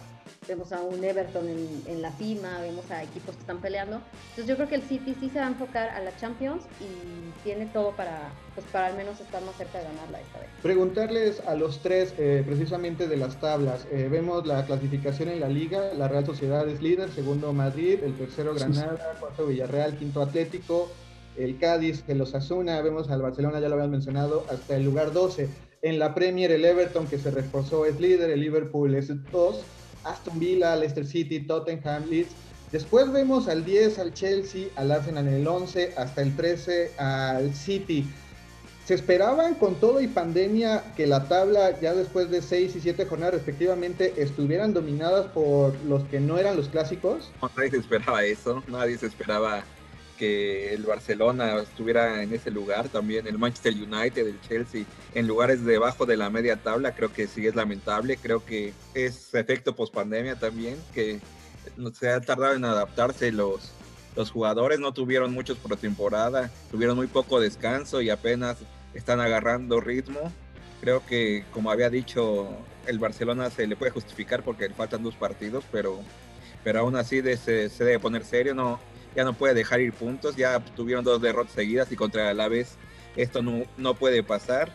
vemos 0.50 0.74
a 0.74 0.82
un 0.82 1.02
Everton 1.02 1.48
en, 1.48 2.02
la 2.02 2.12
cima, 2.12 2.60
vemos 2.60 2.92
a 2.92 3.04
equipos 3.04 3.36
que 3.36 3.42
están 3.42 3.62
peleando. 3.62 4.02
Entonces 4.32 4.48
yo 4.48 4.56
creo 4.56 4.68
que 4.68 4.76
el 4.76 4.82
City 4.82 5.16
sí 5.18 5.30
se 5.30 5.40
va 5.40 5.46
a 5.46 5.50
enfocar 5.50 5.88
a 5.90 6.02
la 6.02 6.14
Champions 6.18 6.64
y 6.82 7.44
tiene 7.46 7.68
todo 7.68 7.92
para, 7.92 8.34
pues 8.54 8.68
para 8.68 8.88
al 8.88 8.98
menos 8.98 9.22
estar 9.22 9.42
más 9.44 9.56
cerca 9.56 9.78
de 9.78 9.86
ganarla 9.86 10.20
esta 10.20 10.40
vez. 10.40 10.50
Preguntarles 10.62 11.40
a 11.48 11.56
los 11.56 11.80
tres 11.80 12.14
eh, 12.18 12.44
precisamente 12.46 13.08
de 13.08 13.16
las 13.16 13.40
tablas. 13.40 13.88
Eh, 13.92 14.10
vemos 14.12 14.46
la 14.46 14.66
clasificación 14.66 15.30
en 15.30 15.40
la 15.40 15.48
liga, 15.48 15.94
la 15.94 16.10
Real 16.10 16.26
Sociedad 16.26 16.68
es 16.68 16.82
líder, 16.82 17.12
segundo 17.12 17.54
Madrid, 17.54 18.00
el 18.04 18.14
tercero 18.18 18.54
Granada, 18.54 19.16
cuarto 19.22 19.48
Villarreal, 19.48 19.98
quinto 19.98 20.22
Atlético, 20.22 20.92
el 21.38 21.58
Cádiz, 21.58 22.04
el 22.08 22.22
Osasuna, 22.22 22.82
vemos 22.82 23.10
al 23.10 23.22
Barcelona, 23.22 23.60
ya 23.60 23.70
lo 23.70 23.76
habían 23.76 23.92
mencionado, 23.92 24.46
hasta 24.50 24.76
el 24.76 24.84
lugar 24.84 25.12
12. 25.14 25.50
En 25.82 26.00
la 26.00 26.14
Premier, 26.16 26.52
el 26.52 26.64
Everton, 26.64 27.08
que 27.08 27.18
se 27.18 27.32
reforzó, 27.32 27.86
es 27.86 28.00
líder, 28.00 28.30
el 28.30 28.40
Liverpool 28.40 28.96
es 28.96 29.12
2, 29.32 29.62
Aston 30.04 30.40
Villa, 30.40 30.76
Leicester 30.76 31.06
City, 31.06 31.42
Tottenham, 31.42 32.06
Leeds. 32.10 32.32
Después 32.72 33.12
vemos 33.12 33.48
al 33.48 33.66
10, 33.66 34.00
al 34.00 34.14
Chelsea, 34.14 34.68
al 34.76 34.92
Arsenal 34.92 35.28
en 35.28 35.36
el 35.36 35.48
11, 35.48 35.94
hasta 35.98 36.22
el 36.22 36.36
13, 36.36 36.94
al 36.98 37.54
City. 37.54 38.08
¿Se 38.86 38.96
esperaban 38.96 39.56
con 39.56 39.76
todo 39.76 40.02
y 40.02 40.08
pandemia 40.08 40.84
que 40.98 41.08
la 41.08 41.30
tabla 41.30 41.80
ya 41.80 41.94
después 41.94 42.30
de 42.30 42.42
6 42.42 42.76
y 42.76 42.82
7 42.82 43.06
jornadas 43.06 43.36
respectivamente 43.36 44.14
estuvieran 44.18 44.74
dominadas 44.74 45.28
por 45.28 45.74
los 45.86 46.04
que 46.06 46.20
no 46.20 46.38
eran 46.38 46.58
los 46.58 46.68
clásicos? 46.68 47.32
nadie 47.56 47.72
se 47.72 47.78
esperaba 47.78 48.26
eso, 48.26 48.62
nadie 48.68 48.98
se 48.98 49.06
esperaba 49.06 49.64
que 50.18 50.74
el 50.74 50.84
Barcelona 50.84 51.58
estuviera 51.62 52.24
en 52.24 52.34
ese 52.34 52.52
lugar, 52.52 52.90
también 52.90 53.28
el 53.28 53.38
Manchester 53.38 53.74
United, 53.74 54.28
el 54.28 54.42
Chelsea, 54.42 54.86
en 55.14 55.28
lugares 55.28 55.64
debajo 55.64 56.06
de 56.06 56.18
la 56.18 56.30
media 56.30 56.58
tabla, 56.58 56.96
creo 56.96 57.12
que 57.12 57.28
sí 57.28 57.46
es 57.48 57.56
lamentable, 57.56 58.18
creo 58.18 58.46
que 58.46 58.74
es 58.94 59.34
efecto 59.34 59.76
post 59.76 59.94
pandemia 59.94 60.36
también, 60.36 60.78
que 60.94 61.20
se 61.94 62.10
ha 62.10 62.22
tardado 62.22 62.56
en 62.56 62.66
adaptarse 62.66 63.32
los, 63.32 63.72
los 64.16 64.32
jugadores, 64.32 64.80
no 64.80 64.94
tuvieron 64.94 65.34
muchos 65.34 65.58
por 65.58 65.78
tuvieron 66.72 66.96
muy 66.96 67.08
poco 67.08 67.40
descanso 67.40 68.02
y 68.02 68.10
apenas 68.10 68.58
están 68.94 69.20
agarrando 69.20 69.82
ritmo. 69.82 70.32
Creo 70.82 71.06
que, 71.06 71.46
como 71.52 71.72
había 71.72 71.90
dicho, 71.90 72.50
el 72.88 73.00
Barcelona 73.00 73.50
se 73.50 73.68
le 73.68 73.76
puede 73.76 73.92
justificar 73.92 74.44
porque 74.44 74.68
le 74.68 74.74
faltan 74.74 75.02
dos 75.02 75.16
partidos, 75.16 75.64
pero, 75.72 76.00
pero 76.64 76.82
aún 76.82 76.96
así 76.96 77.22
se, 77.22 77.70
se 77.70 77.84
debe 77.84 78.00
poner 78.00 78.26
serio, 78.26 78.54
no, 78.54 78.80
ya 79.16 79.24
no 79.24 79.34
puede 79.34 79.54
dejar 79.54 79.82
ir 79.82 79.94
puntos, 79.94 80.36
ya 80.36 80.60
tuvieron 80.60 81.04
dos 81.04 81.22
derrotas 81.22 81.54
seguidas 81.54 81.92
y 81.92 81.96
contra 81.96 82.34
la 82.34 82.48
vez 82.48 82.78
esto 83.16 83.42
no, 83.42 83.64
no 83.78 83.94
puede 83.94 84.24
pasar. 84.24 84.72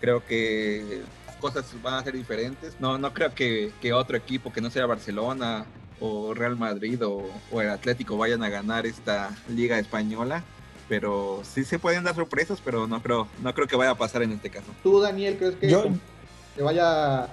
Creo 0.00 0.24
que 0.24 1.02
las 1.26 1.36
cosas 1.36 1.64
van 1.82 1.94
a 1.94 2.02
ser 2.02 2.14
diferentes. 2.14 2.76
No, 2.80 2.98
no 2.98 3.12
creo 3.12 3.34
que, 3.34 3.72
que 3.80 3.92
otro 3.92 4.16
equipo 4.16 4.52
que 4.52 4.60
no 4.60 4.70
sea 4.70 4.86
Barcelona 4.86 5.66
o 6.00 6.34
Real 6.34 6.56
Madrid 6.56 7.04
o, 7.04 7.30
o, 7.50 7.60
el 7.60 7.70
Atlético 7.70 8.16
vayan 8.16 8.42
a 8.42 8.48
ganar 8.48 8.86
esta 8.86 9.36
liga 9.48 9.78
española. 9.78 10.42
Pero 10.88 11.40
sí 11.44 11.64
se 11.64 11.78
pueden 11.78 12.04
dar 12.04 12.14
sorpresas, 12.14 12.60
pero 12.62 12.86
no 12.86 13.02
creo, 13.02 13.28
no 13.42 13.54
creo 13.54 13.66
que 13.66 13.76
vaya 13.76 13.92
a 13.92 13.94
pasar 13.94 14.22
en 14.22 14.32
este 14.32 14.50
caso. 14.50 14.66
¿Tú, 14.82 15.00
Daniel, 15.00 15.36
crees 15.38 15.54
que 15.56 15.70
Yo... 15.70 15.84
se 16.54 16.62
vaya 16.62 17.28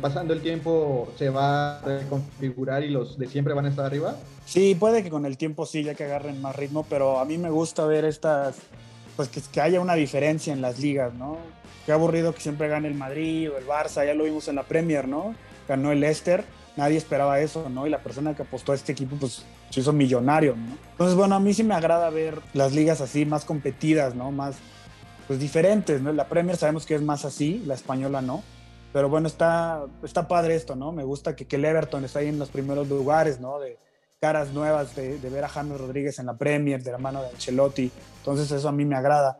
pasando 0.00 0.32
el 0.32 0.40
tiempo 0.40 1.12
se 1.16 1.30
va 1.30 1.78
a 1.78 1.80
reconfigurar 1.80 2.84
y 2.84 2.90
los 2.90 3.18
de 3.18 3.26
siempre 3.26 3.54
van 3.54 3.66
a 3.66 3.70
estar 3.70 3.86
arriba? 3.86 4.16
Sí, 4.46 4.74
puede 4.74 5.02
que 5.02 5.10
con 5.10 5.26
el 5.26 5.36
tiempo 5.36 5.66
sí, 5.66 5.82
ya 5.82 5.94
que 5.94 6.04
agarren 6.04 6.40
más 6.40 6.56
ritmo, 6.56 6.84
pero 6.88 7.18
a 7.18 7.24
mí 7.24 7.38
me 7.38 7.50
gusta 7.50 7.86
ver 7.86 8.04
estas, 8.04 8.56
pues 9.16 9.28
que, 9.28 9.40
que 9.40 9.60
haya 9.60 9.80
una 9.80 9.94
diferencia 9.94 10.52
en 10.52 10.60
las 10.60 10.78
ligas, 10.78 11.14
¿no? 11.14 11.38
Qué 11.86 11.92
aburrido 11.92 12.34
que 12.34 12.40
siempre 12.40 12.68
gane 12.68 12.88
el 12.88 12.94
Madrid 12.94 13.50
o 13.50 13.58
el 13.58 13.66
Barça, 13.66 14.06
ya 14.06 14.14
lo 14.14 14.24
vimos 14.24 14.48
en 14.48 14.56
la 14.56 14.64
Premier, 14.64 15.08
¿no? 15.08 15.34
Ganó 15.68 15.92
el 15.92 16.00
Leicester, 16.00 16.44
nadie 16.76 16.98
esperaba 16.98 17.40
eso, 17.40 17.68
¿no? 17.68 17.86
Y 17.86 17.90
la 17.90 18.02
persona 18.02 18.34
que 18.34 18.42
apostó 18.42 18.72
a 18.72 18.74
este 18.74 18.92
equipo, 18.92 19.16
pues 19.16 19.44
se 19.70 19.80
hizo 19.80 19.92
millonario, 19.92 20.56
¿no? 20.56 20.76
Entonces, 20.92 21.16
bueno, 21.16 21.34
a 21.36 21.40
mí 21.40 21.54
sí 21.54 21.64
me 21.64 21.74
agrada 21.74 22.10
ver 22.10 22.40
las 22.54 22.72
ligas 22.72 23.00
así, 23.00 23.24
más 23.24 23.44
competidas, 23.44 24.14
¿no? 24.14 24.30
Más, 24.30 24.56
pues 25.26 25.40
diferentes, 25.40 26.00
¿no? 26.00 26.12
La 26.12 26.28
Premier 26.28 26.56
sabemos 26.56 26.86
que 26.86 26.94
es 26.94 27.02
más 27.02 27.24
así, 27.24 27.62
la 27.66 27.74
española 27.74 28.20
no 28.20 28.42
pero 28.92 29.08
bueno, 29.08 29.28
está, 29.28 29.84
está 30.02 30.26
padre 30.26 30.56
esto, 30.56 30.74
¿no? 30.74 30.92
Me 30.92 31.04
gusta 31.04 31.36
que, 31.36 31.46
que 31.46 31.56
el 31.56 31.64
Everton 31.64 32.04
está 32.04 32.18
ahí 32.18 32.28
en 32.28 32.38
los 32.38 32.48
primeros 32.48 32.88
lugares, 32.88 33.40
¿no? 33.40 33.60
De 33.60 33.78
caras 34.20 34.52
nuevas, 34.52 34.94
de, 34.96 35.18
de, 35.18 35.30
ver 35.30 35.44
a 35.44 35.48
James 35.48 35.78
Rodríguez 35.78 36.18
en 36.18 36.26
la 36.26 36.34
Premier, 36.34 36.82
de 36.82 36.92
la 36.92 36.98
mano 36.98 37.22
de 37.22 37.28
Ancelotti. 37.28 37.90
Entonces 38.18 38.50
eso 38.50 38.68
a 38.68 38.72
mí 38.72 38.84
me 38.84 38.96
agrada. 38.96 39.38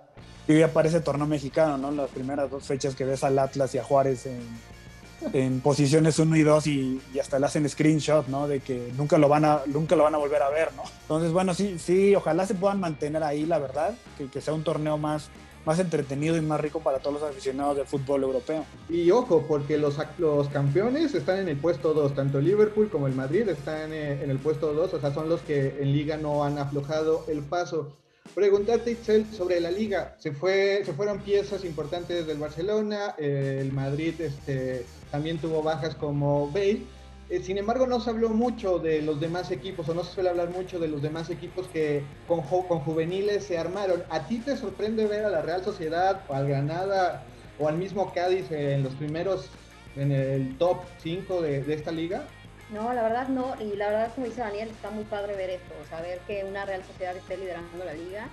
Y 0.48 0.58
ya 0.58 0.72
parece 0.72 1.00
torneo 1.00 1.26
mexicano, 1.26 1.76
¿no? 1.78 1.90
Las 1.90 2.10
primeras 2.10 2.50
dos 2.50 2.64
fechas 2.64 2.94
que 2.94 3.04
ves 3.04 3.22
al 3.22 3.38
Atlas 3.38 3.74
y 3.74 3.78
a 3.78 3.84
Juárez 3.84 4.26
en, 4.26 5.60
posiciones 5.60 6.18
1 6.18 6.34
y 6.36 6.42
2 6.42 6.66
y, 6.66 7.02
y, 7.12 7.18
hasta 7.18 7.38
le 7.38 7.46
hacen 7.46 7.68
screenshot, 7.68 8.26
¿no? 8.28 8.48
De 8.48 8.60
que 8.60 8.90
nunca 8.96 9.18
lo, 9.18 9.28
van 9.28 9.44
a, 9.44 9.60
nunca 9.66 9.94
lo 9.96 10.04
van 10.04 10.14
a 10.14 10.18
volver 10.18 10.42
a 10.42 10.48
ver, 10.48 10.72
¿no? 10.74 10.82
Entonces, 11.02 11.30
bueno, 11.30 11.52
sí, 11.54 11.78
sí, 11.78 12.14
ojalá 12.14 12.46
se 12.46 12.54
puedan 12.54 12.80
mantener 12.80 13.22
ahí, 13.22 13.44
la 13.44 13.58
verdad, 13.58 13.94
que, 14.16 14.28
que 14.28 14.40
sea 14.40 14.54
un 14.54 14.64
torneo 14.64 14.96
más, 14.96 15.28
más 15.64 15.78
entretenido 15.78 16.36
y 16.36 16.40
más 16.40 16.60
rico 16.60 16.80
para 16.80 16.98
todos 16.98 17.20
los 17.20 17.30
aficionados 17.30 17.76
del 17.76 17.86
fútbol 17.86 18.22
europeo. 18.22 18.64
Y 18.88 19.10
ojo, 19.10 19.44
porque 19.46 19.78
los, 19.78 19.96
los 20.18 20.48
campeones 20.48 21.14
están 21.14 21.38
en 21.38 21.48
el 21.48 21.56
puesto 21.56 21.94
2, 21.94 22.14
tanto 22.14 22.38
el 22.38 22.46
Liverpool 22.46 22.88
como 22.90 23.06
el 23.06 23.14
Madrid 23.14 23.48
están 23.48 23.92
eh, 23.92 24.22
en 24.22 24.30
el 24.30 24.38
puesto 24.38 24.72
2, 24.72 24.94
o 24.94 25.00
sea, 25.00 25.12
son 25.12 25.28
los 25.28 25.40
que 25.42 25.76
en 25.80 25.92
liga 25.92 26.16
no 26.16 26.44
han 26.44 26.58
aflojado 26.58 27.24
el 27.28 27.40
paso. 27.40 27.96
Preguntarte, 28.34 28.92
Itzel, 28.92 29.26
sobre 29.32 29.60
la 29.60 29.70
liga. 29.70 30.14
Se, 30.18 30.32
fue, 30.32 30.82
se 30.84 30.92
fueron 30.92 31.20
piezas 31.20 31.64
importantes 31.64 32.26
del 32.26 32.38
Barcelona, 32.38 33.14
eh, 33.18 33.58
el 33.60 33.72
Madrid 33.72 34.14
este, 34.20 34.86
también 35.10 35.38
tuvo 35.38 35.62
bajas 35.62 35.94
como 35.94 36.48
Bale, 36.50 36.82
Eh, 37.30 37.40
sin 37.44 37.58
embargo, 37.58 37.86
no 37.86 38.00
se 38.00 38.10
habló 38.10 38.30
mucho 38.30 38.80
de 38.80 39.02
los 39.02 39.20
demás 39.20 39.52
equipos, 39.52 39.88
o 39.88 39.94
no 39.94 40.02
se 40.02 40.14
suele 40.14 40.30
hablar 40.30 40.50
mucho 40.50 40.80
de 40.80 40.88
los 40.88 41.00
demás 41.00 41.30
equipos 41.30 41.68
que 41.68 42.02
con, 42.26 42.40
juveniles 42.40 43.44
se 43.44 43.56
armaron. 43.56 44.02
¿A 44.10 44.26
ti 44.26 44.38
te 44.38 44.56
sorprende 44.56 45.06
ver 45.06 45.24
a 45.24 45.30
la 45.30 45.40
Real 45.40 45.62
Sociedad, 45.62 46.22
o 46.26 46.34
al 46.34 46.48
Granada, 46.48 47.22
o 47.60 47.68
al 47.68 47.78
mismo 47.78 48.12
Cádiz 48.12 48.50
en 48.50 48.82
los 48.82 48.94
primeros, 48.94 49.48
en 49.94 50.10
el 50.10 50.58
top 50.58 50.78
5 50.98 51.40
de, 51.42 51.72
esta 51.72 51.92
liga? 51.92 52.24
No, 52.70 52.92
la 52.92 53.02
verdad 53.04 53.28
no, 53.28 53.54
y 53.60 53.76
la 53.76 53.90
verdad, 53.90 54.12
como 54.12 54.26
dice 54.26 54.40
Daniel, 54.40 54.68
está 54.68 54.90
muy 54.90 55.04
padre 55.04 55.36
ver 55.36 55.50
esto, 55.50 55.74
saber 55.88 56.18
que 56.26 56.42
una 56.42 56.64
Real 56.64 56.82
Sociedad 56.84 57.16
esté 57.16 57.36
liderando 57.36 57.84
la 57.84 57.94
liga 57.94 58.28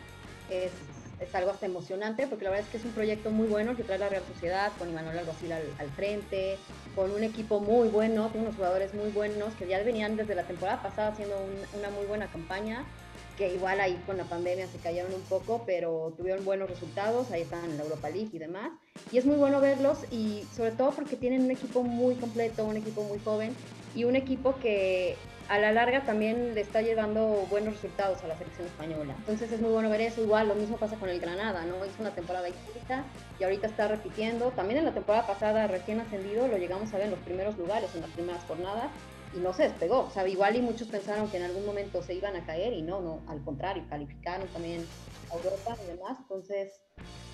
es 1.20 1.34
algo 1.34 1.52
hasta 1.52 1.66
emocionante 1.66 2.28
porque 2.28 2.44
la 2.44 2.52
verdad 2.52 2.66
es 2.66 2.72
que 2.72 2.78
es 2.78 2.86
un 2.86 2.92
proyecto 2.92 3.32
muy 3.32 3.48
bueno 3.48 3.76
que 3.76 3.84
trae 3.84 3.98
la 3.98 4.10
Real 4.10 4.24
Sociedad 4.34 4.72
con 4.78 4.90
Imanuel 4.90 5.20
Alguacil 5.20 5.52
al, 5.52 5.64
al 5.80 5.90
frente, 5.92 6.58
con 6.96 7.12
un 7.12 7.24
equipo 7.24 7.60
muy 7.60 7.90
bueno, 7.90 8.30
con 8.32 8.42
unos 8.42 8.56
jugadores 8.56 8.94
muy 8.94 9.10
buenos 9.10 9.54
que 9.56 9.68
ya 9.68 9.82
venían 9.84 10.16
desde 10.16 10.36
la 10.36 10.44
temporada 10.44 10.82
pasada 10.82 11.10
haciendo 11.10 11.36
una 11.78 11.90
muy 11.90 12.06
buena 12.06 12.28
campaña, 12.28 12.86
que 13.38 13.54
igual 13.54 13.80
ahí 13.80 14.02
con 14.06 14.18
la 14.18 14.24
pandemia 14.24 14.68
se 14.68 14.80
cayeron 14.80 15.14
un 15.14 15.22
poco, 15.22 15.64
pero 15.66 16.14
tuvieron 16.18 16.44
buenos 16.44 16.70
resultados, 16.70 17.32
ahí 17.32 17.42
están 17.42 17.66
en 17.66 17.78
la 17.78 17.84
Europa 17.84 18.10
League 18.10 18.30
y 18.34 18.40
demás. 18.40 18.72
Y 19.12 19.18
es 19.18 19.26
muy 19.26 19.36
bueno 19.38 19.62
verlos 19.62 20.00
y 20.12 20.44
sobre 20.56 20.72
todo 20.72 20.92
porque 20.92 21.16
tienen 21.16 21.44
un 21.44 21.52
equipo 21.52 21.84
muy 21.84 22.16
completo, 22.16 22.66
un 22.66 22.78
equipo 22.78 23.04
muy 23.04 23.20
joven 23.20 23.56
y 23.96 24.04
un 24.06 24.16
equipo 24.16 24.56
que 24.60 25.16
a 25.50 25.60
la 25.60 25.72
larga 25.72 26.04
también 26.06 26.56
le 26.56 26.62
está 26.62 26.82
llevando 26.82 27.46
buenos 27.50 27.76
resultados 27.76 28.24
a 28.24 28.28
la 28.28 28.38
selección 28.38 28.68
española. 28.68 29.16
Entonces 29.20 29.52
es 29.52 29.62
muy 29.62 29.72
bueno 29.72 29.90
ver 29.90 30.02
eso. 30.02 30.22
Igual 30.22 30.48
lo 30.48 30.56
mismo 30.56 30.78
pasa 30.78 30.98
con 30.98 31.10
el 31.10 31.20
Granada, 31.20 31.66
¿no? 31.66 31.86
Hizo 31.86 32.02
una 32.02 32.12
temporada 32.12 32.50
histórica 32.50 33.06
y 33.40 33.44
ahorita 33.44 33.68
está 33.68 33.88
repitiendo. 33.88 34.52
También 34.52 34.80
en 34.80 34.86
la 34.86 34.94
temporada 34.94 35.26
pasada, 35.26 35.68
recién 35.68 36.00
ascendido, 36.00 36.48
lo 36.48 36.58
llegamos 36.58 36.94
a 36.94 36.98
ver 36.98 37.06
en 37.06 37.12
los 37.12 37.20
primeros 37.22 37.58
lugares, 37.58 37.94
en 37.96 38.02
las 38.02 38.10
primeras 38.12 38.44
jornadas 38.44 38.88
y 39.36 39.40
no 39.40 39.54
se 39.54 39.64
despegó. 39.64 40.02
O 40.02 40.10
sea, 40.10 40.28
igual 40.28 40.56
y 40.56 40.62
muchos 40.62 40.88
pensaron 40.88 41.30
que 41.30 41.38
en 41.38 41.44
algún 41.44 41.66
momento 41.66 42.02
se 42.04 42.14
iban 42.14 42.36
a 42.36 42.46
caer 42.46 42.74
y 42.74 42.82
no, 42.82 43.02
no, 43.02 43.22
al 43.28 43.42
contrario, 43.44 43.86
calificaron 43.90 44.48
también 44.50 44.86
a 45.32 45.36
Europa 45.36 45.78
y 45.84 45.88
demás. 45.88 46.18
Entonces, 46.20 46.82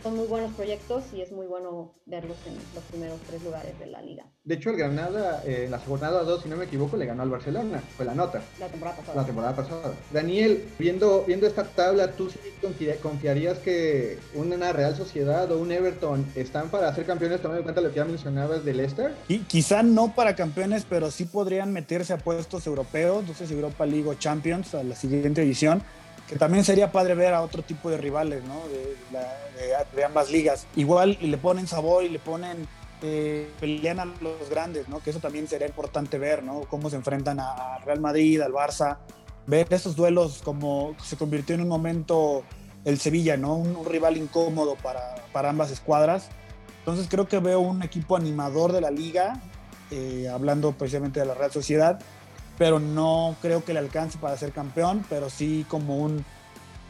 son 0.03 0.17
muy 0.17 0.27
buenos 0.27 0.53
proyectos 0.53 1.05
y 1.13 1.21
es 1.21 1.31
muy 1.31 1.47
bueno 1.47 1.93
verlos 2.05 2.37
en 2.45 2.55
los 2.75 2.83
primeros 2.83 3.19
tres 3.27 3.41
lugares 3.41 3.79
de 3.79 3.85
la 3.87 4.01
liga. 4.01 4.25
De 4.43 4.55
hecho, 4.55 4.69
el 4.69 4.75
Granada, 4.75 5.41
eh, 5.45 5.63
en 5.65 5.71
la 5.71 5.79
jornada 5.79 6.23
2, 6.23 6.43
si 6.43 6.49
no 6.49 6.57
me 6.57 6.65
equivoco, 6.65 6.97
le 6.97 7.05
ganó 7.05 7.23
al 7.23 7.29
Barcelona, 7.29 7.81
fue 7.95 8.05
la 8.05 8.13
nota. 8.13 8.41
La 8.59 8.67
temporada 8.67 8.97
pasada. 8.97 9.21
La 9.21 9.25
temporada 9.25 9.55
pasada. 9.55 9.93
Daniel, 10.11 10.65
viendo, 10.77 11.23
viendo 11.25 11.47
esta 11.47 11.63
tabla, 11.63 12.11
¿tú 12.11 12.29
sí 12.29 12.37
confiarías 13.01 13.59
que 13.59 14.19
una 14.35 14.73
Real 14.73 14.95
Sociedad 14.95 15.49
o 15.51 15.59
un 15.59 15.71
Everton 15.71 16.25
están 16.35 16.69
para 16.69 16.93
ser 16.93 17.05
campeones, 17.05 17.41
tomando 17.41 17.59
en 17.59 17.63
cuenta 17.63 17.81
lo 17.81 17.89
que 17.89 17.95
ya 17.95 18.05
mencionabas 18.05 18.65
del 18.65 18.77
Leicester? 18.77 19.13
Y 19.29 19.39
quizá 19.39 19.83
no 19.83 20.13
para 20.13 20.35
campeones, 20.35 20.85
pero 20.89 21.09
sí 21.11 21.25
podrían 21.25 21.71
meterse 21.71 22.11
a 22.11 22.17
puestos 22.17 22.67
europeos, 22.67 23.25
no 23.25 23.33
sé 23.33 23.47
si 23.47 23.53
Europa 23.53 23.85
League 23.85 24.07
o 24.09 24.13
Champions 24.15 24.75
a 24.75 24.83
la 24.83 24.95
siguiente 24.95 25.41
edición 25.41 25.81
también 26.37 26.63
sería 26.63 26.91
padre 26.91 27.15
ver 27.15 27.33
a 27.33 27.41
otro 27.41 27.63
tipo 27.63 27.89
de 27.89 27.97
rivales. 27.97 28.43
De, 29.95 30.03
ambas 30.03 30.31
ligas. 30.31 30.67
Igual 30.75 31.17
le 31.21 31.37
ponen 31.37 31.67
sabor 31.67 32.03
y 32.03 32.09
le 32.09 32.19
ponen, 32.19 32.67
eh, 33.01 33.49
pelean 33.59 33.99
a 33.99 34.05
los 34.05 34.49
grandes, 34.49 34.89
¿no? 34.89 34.99
Que 34.99 35.11
eso 35.11 35.19
también 35.19 35.47
sería 35.47 35.67
importante 35.67 36.17
ver, 36.17 36.43
¿no? 36.43 36.61
Cómo 36.61 36.89
se 36.89 36.95
enfrentan 36.95 37.39
a 37.39 37.77
Real 37.85 37.99
Madrid, 37.99 38.41
al 38.41 38.51
Barça, 38.51 38.97
ver 39.45 39.67
esos 39.71 39.95
duelos 39.95 40.41
como 40.43 40.95
se 41.03 41.17
convirtió 41.17 41.55
en 41.55 41.61
un 41.61 41.67
momento 41.67 42.43
el 42.85 42.99
Sevilla, 42.99 43.37
¿no? 43.37 43.55
Un, 43.55 43.85
rival 43.85 44.17
incómodo 44.17 44.75
para, 44.75 45.15
para, 45.31 45.49
ambas 45.49 45.71
escuadras. 45.71 46.29
Entonces 46.79 47.07
creo 47.09 47.27
que 47.27 47.39
veo 47.39 47.59
un 47.59 47.81
equipo 47.83 48.15
animador 48.15 48.73
de 48.73 48.81
la 48.81 48.91
liga, 48.91 49.41
eh, 49.91 50.27
hablando 50.27 50.73
precisamente 50.73 51.19
de 51.19 51.25
la 51.25 51.33
Real 51.33 51.51
Sociedad, 51.51 51.99
pero 52.57 52.79
no 52.79 53.35
creo 53.41 53.63
que 53.63 53.73
le 53.73 53.79
alcance 53.79 54.17
para 54.17 54.37
ser 54.37 54.51
campeón, 54.51 55.05
pero 55.09 55.29
sí 55.29 55.65
como 55.67 55.97
un, 55.97 56.23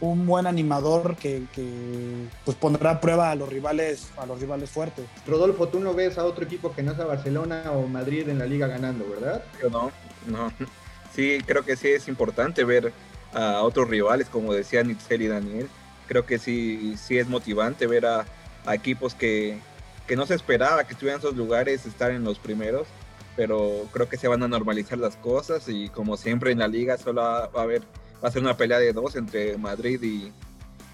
un 0.02 0.26
buen 0.26 0.48
animador 0.48 1.16
que, 1.16 1.44
que, 1.54 2.28
pues 2.44 2.58
pondrá 2.58 2.92
a 2.92 3.02
prueba 3.02 3.32
a 3.32 3.36
los 3.36 3.50
rivales 3.50 4.12
a 4.18 4.26
los 4.26 4.40
rivales 4.40 4.70
fuertes. 4.70 5.06
Rodolfo, 5.26 5.68
tú 5.70 5.80
no 5.80 5.94
ves 5.94 6.18
a 6.18 6.26
otro 6.26 6.44
equipo 6.44 6.74
que 6.74 6.84
no 6.84 6.96
sea 6.96 7.06
Barcelona 7.06 7.72
o 7.72 7.88
Madrid 7.88 8.28
en 8.30 8.40
la 8.40 8.46
liga 8.46 8.68
ganando, 8.68 9.06
¿verdad? 9.10 9.44
Yo 9.62 9.70
no, 9.70 9.92
no. 10.28 10.52
Sí, 11.14 11.38
creo 11.46 11.64
que 11.64 11.76
sí 11.76 11.90
es 11.90 12.08
importante 12.08 12.64
ver 12.64 12.92
a 13.36 13.62
otros 13.62 13.88
rivales, 13.88 14.30
como 14.30 14.52
decía 14.52 14.84
Nitzel 14.84 15.22
y 15.22 15.28
Daniel. 15.28 15.70
Creo 16.08 16.26
que 16.26 16.40
sí, 16.40 16.96
sí 16.98 17.20
es 17.20 17.28
motivante 17.28 17.86
ver 17.86 18.08
a, 18.08 18.26
a 18.66 18.74
equipos 18.74 19.14
que, 19.14 19.60
que 20.08 20.16
no 20.16 20.26
se 20.26 20.34
esperaba 20.34 20.86
que 20.86 20.94
estuvieran 20.94 21.22
en 21.22 21.28
esos 21.28 21.38
lugares 21.38 21.86
estar 21.86 22.10
en 22.10 22.24
los 22.24 22.40
primeros 22.40 22.88
pero 23.36 23.88
creo 23.92 24.10
que 24.10 24.18
se 24.18 24.28
van 24.28 24.44
a 24.44 24.48
normalizar 24.48 24.98
las 24.98 25.16
cosas 25.18 25.68
y 25.68 25.90
como 25.90 26.18
siempre 26.18 26.52
en 26.52 26.60
la 26.60 26.68
liga 26.68 26.98
solo 26.98 27.22
va 27.22 27.46
a 27.46 27.62
haber 27.62 27.82
va 28.24 28.30
a 28.30 28.32
ser 28.32 28.42
una 28.42 28.56
pelea 28.56 28.80
de 28.80 28.94
dos 28.94 29.16
entre 29.16 29.58
Madrid 29.58 30.02
y, 30.02 30.32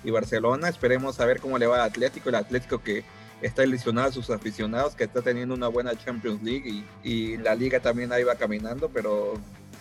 Barcelona. 0.10 0.70
Esperemos 0.70 1.20
a 1.20 1.26
ver 1.26 1.40
cómo 1.40 1.60
le 1.60 1.68
va 1.68 1.76
al 1.76 1.90
Atlético, 1.90 2.30
el 2.30 2.36
Atlético 2.36 2.82
que 2.82 3.04
está 3.42 3.64
ilusionado 3.64 4.10
a 4.10 4.12
sus 4.12 4.32
aficionados, 4.32 4.96
que 4.96 5.04
está 5.04 5.22
teniendo 5.22 5.54
una 5.54 5.68
buena 5.68 5.96
Champions 5.96 6.42
League 6.42 6.68
y, 6.68 6.86
y, 7.04 7.38
la 7.38 7.54
liga 7.54 7.80
también 7.80 8.12
ahí 8.12 8.24
va 8.24 8.36
caminando, 8.36 8.90
pero 8.90 9.34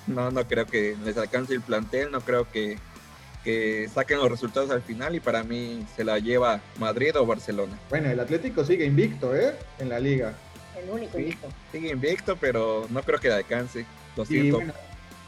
no, 0.06 0.30
no 0.30 0.46
creo 0.46 0.66
que 0.66 0.96
les 1.04 1.16
alcance 1.16 1.54
el 1.54 1.62
plantel, 1.62 2.10
no 2.10 2.20
creo 2.20 2.50
que, 2.50 2.76
que 3.42 3.88
saquen 3.94 4.18
los 4.18 4.30
resultados 4.30 4.70
al 4.70 4.82
final 4.82 5.14
y 5.14 5.20
para 5.20 5.42
mí 5.44 5.86
se 5.96 6.04
la 6.04 6.18
lleva 6.18 6.60
Madrid 6.78 7.16
o 7.16 7.24
Barcelona. 7.24 7.78
Bueno, 7.88 8.10
el 8.10 8.20
Atlético 8.20 8.64
sigue 8.64 8.84
invicto, 8.84 9.34
¿eh? 9.34 9.54
En 9.78 9.88
la 9.88 9.98
liga 9.98 10.34
el 10.82 10.90
único 10.90 11.18
invicto. 11.18 11.48
Sigue 11.72 11.90
invicto, 11.90 12.36
pero 12.36 12.86
no 12.90 13.02
creo 13.02 13.18
que 13.18 13.28
le 13.28 13.34
alcance. 13.34 13.84
Lo 14.16 14.24
siento. 14.24 14.60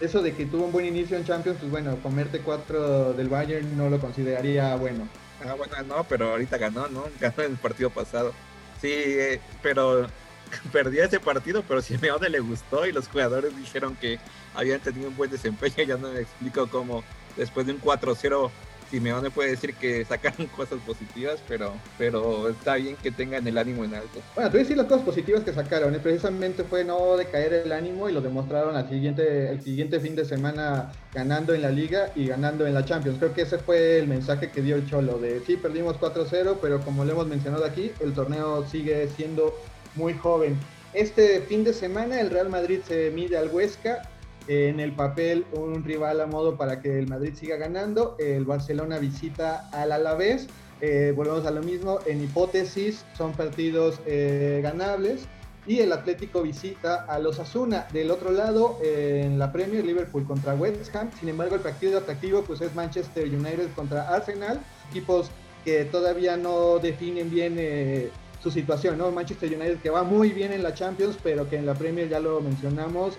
eso 0.00 0.22
de 0.22 0.34
que 0.34 0.46
tuvo 0.46 0.64
un 0.64 0.72
buen 0.72 0.86
inicio 0.86 1.16
en 1.16 1.24
Champions, 1.24 1.58
pues 1.60 1.70
bueno, 1.70 1.96
comerte 2.02 2.40
cuatro 2.40 3.12
del 3.12 3.28
Bayern 3.28 3.76
no 3.76 3.88
lo 3.88 4.00
consideraría 4.00 4.74
bueno. 4.76 5.08
Ah, 5.44 5.54
bueno, 5.54 5.74
no, 5.86 6.04
pero 6.04 6.30
ahorita 6.30 6.58
ganó, 6.58 6.88
¿no? 6.88 7.04
Ganó 7.20 7.42
en 7.42 7.52
el 7.52 7.58
partido 7.58 7.90
pasado. 7.90 8.32
Sí, 8.80 8.90
eh, 8.92 9.40
pero 9.62 10.06
perdió 10.72 11.04
ese 11.04 11.20
partido, 11.20 11.62
pero 11.66 11.82
Simeone 11.82 12.28
le 12.28 12.40
gustó 12.40 12.86
y 12.86 12.92
los 12.92 13.08
jugadores 13.08 13.56
dijeron 13.56 13.96
que 13.96 14.18
habían 14.54 14.80
tenido 14.80 15.08
un 15.08 15.16
buen 15.16 15.30
desempeño. 15.30 15.74
Ya 15.86 15.96
no 15.96 16.12
me 16.12 16.20
explico 16.20 16.66
cómo 16.68 17.02
después 17.36 17.66
de 17.66 17.72
un 17.72 17.80
4-0 17.80 18.50
Simeone 18.90 19.30
puede 19.30 19.50
decir 19.50 19.74
que 19.74 20.04
sacaron 20.04 20.46
cosas 20.56 20.78
positivas, 20.86 21.40
pero, 21.46 21.72
pero 21.96 22.48
está 22.48 22.74
bien 22.74 22.96
que 22.96 23.10
tengan 23.10 23.46
el 23.46 23.56
ánimo 23.56 23.84
en 23.84 23.94
alto. 23.94 24.20
Bueno, 24.34 24.50
tú 24.50 24.56
decir 24.58 24.76
las 24.76 24.86
cosas 24.86 25.04
positivas 25.04 25.44
que 25.44 25.52
sacaron, 25.52 25.94
¿eh? 25.94 26.00
precisamente 26.02 26.64
fue 26.64 26.84
no 26.84 27.16
decaer 27.16 27.52
el 27.54 27.72
ánimo 27.72 28.08
y 28.08 28.12
lo 28.12 28.20
demostraron 28.20 28.76
al 28.76 28.88
siguiente, 28.88 29.50
el 29.50 29.62
siguiente 29.62 30.00
fin 30.00 30.16
de 30.16 30.24
semana 30.24 30.92
ganando 31.14 31.54
en 31.54 31.62
la 31.62 31.70
liga 31.70 32.10
y 32.14 32.26
ganando 32.26 32.66
en 32.66 32.74
la 32.74 32.84
Champions. 32.84 33.18
Creo 33.18 33.32
que 33.32 33.42
ese 33.42 33.58
fue 33.58 33.98
el 33.98 34.08
mensaje 34.08 34.50
que 34.50 34.62
dio 34.62 34.76
el 34.76 34.88
Cholo, 34.88 35.18
de 35.18 35.40
sí, 35.46 35.56
perdimos 35.56 35.96
4-0, 35.96 36.58
pero 36.60 36.80
como 36.80 37.04
le 37.04 37.12
hemos 37.12 37.26
mencionado 37.26 37.64
aquí, 37.64 37.92
el 38.00 38.12
torneo 38.12 38.66
sigue 38.66 39.08
siendo 39.16 39.54
muy 39.94 40.14
joven. 40.14 40.56
Este 40.92 41.40
fin 41.42 41.62
de 41.62 41.72
semana 41.72 42.20
el 42.20 42.30
Real 42.30 42.48
Madrid 42.48 42.80
se 42.86 43.10
mide 43.12 43.36
al 43.36 43.48
Huesca 43.50 44.09
en 44.48 44.80
el 44.80 44.92
papel 44.92 45.46
un 45.52 45.84
rival 45.84 46.20
a 46.20 46.26
modo 46.26 46.56
para 46.56 46.80
que 46.80 46.98
el 46.98 47.08
Madrid 47.08 47.34
siga 47.34 47.56
ganando. 47.56 48.16
El 48.18 48.44
Barcelona 48.44 48.98
visita 48.98 49.68
al 49.72 49.92
Alavés. 49.92 50.48
Eh, 50.80 51.12
volvemos 51.14 51.46
a 51.46 51.50
lo 51.50 51.62
mismo. 51.62 51.98
En 52.06 52.22
hipótesis 52.22 53.04
son 53.16 53.32
partidos 53.32 54.00
eh, 54.06 54.60
ganables. 54.62 55.22
Y 55.66 55.80
el 55.80 55.92
Atlético 55.92 56.42
visita 56.42 57.04
a 57.04 57.18
los 57.18 57.38
Asuna. 57.38 57.86
Del 57.92 58.10
otro 58.10 58.32
lado, 58.32 58.78
en 58.82 59.38
la 59.38 59.52
Premier, 59.52 59.84
Liverpool 59.84 60.24
contra 60.26 60.54
West 60.54 60.94
Ham. 60.96 61.10
Sin 61.20 61.28
embargo, 61.28 61.54
el 61.54 61.60
partido 61.60 61.98
atractivo 61.98 62.42
pues, 62.42 62.60
es 62.62 62.74
Manchester 62.74 63.28
United 63.28 63.68
contra 63.76 64.08
Arsenal. 64.08 64.60
Equipos 64.90 65.30
que 65.64 65.84
todavía 65.84 66.36
no 66.36 66.78
definen 66.78 67.30
bien 67.30 67.56
eh, 67.58 68.10
su 68.42 68.50
situación. 68.50 68.98
¿no? 68.98 69.10
Manchester 69.10 69.54
United 69.54 69.78
que 69.80 69.90
va 69.90 70.02
muy 70.02 70.30
bien 70.30 70.52
en 70.52 70.62
la 70.62 70.74
Champions, 70.74 71.18
pero 71.22 71.48
que 71.48 71.56
en 71.56 71.66
la 71.66 71.74
Premier 71.74 72.08
ya 72.08 72.20
lo 72.20 72.40
mencionamos 72.40 73.18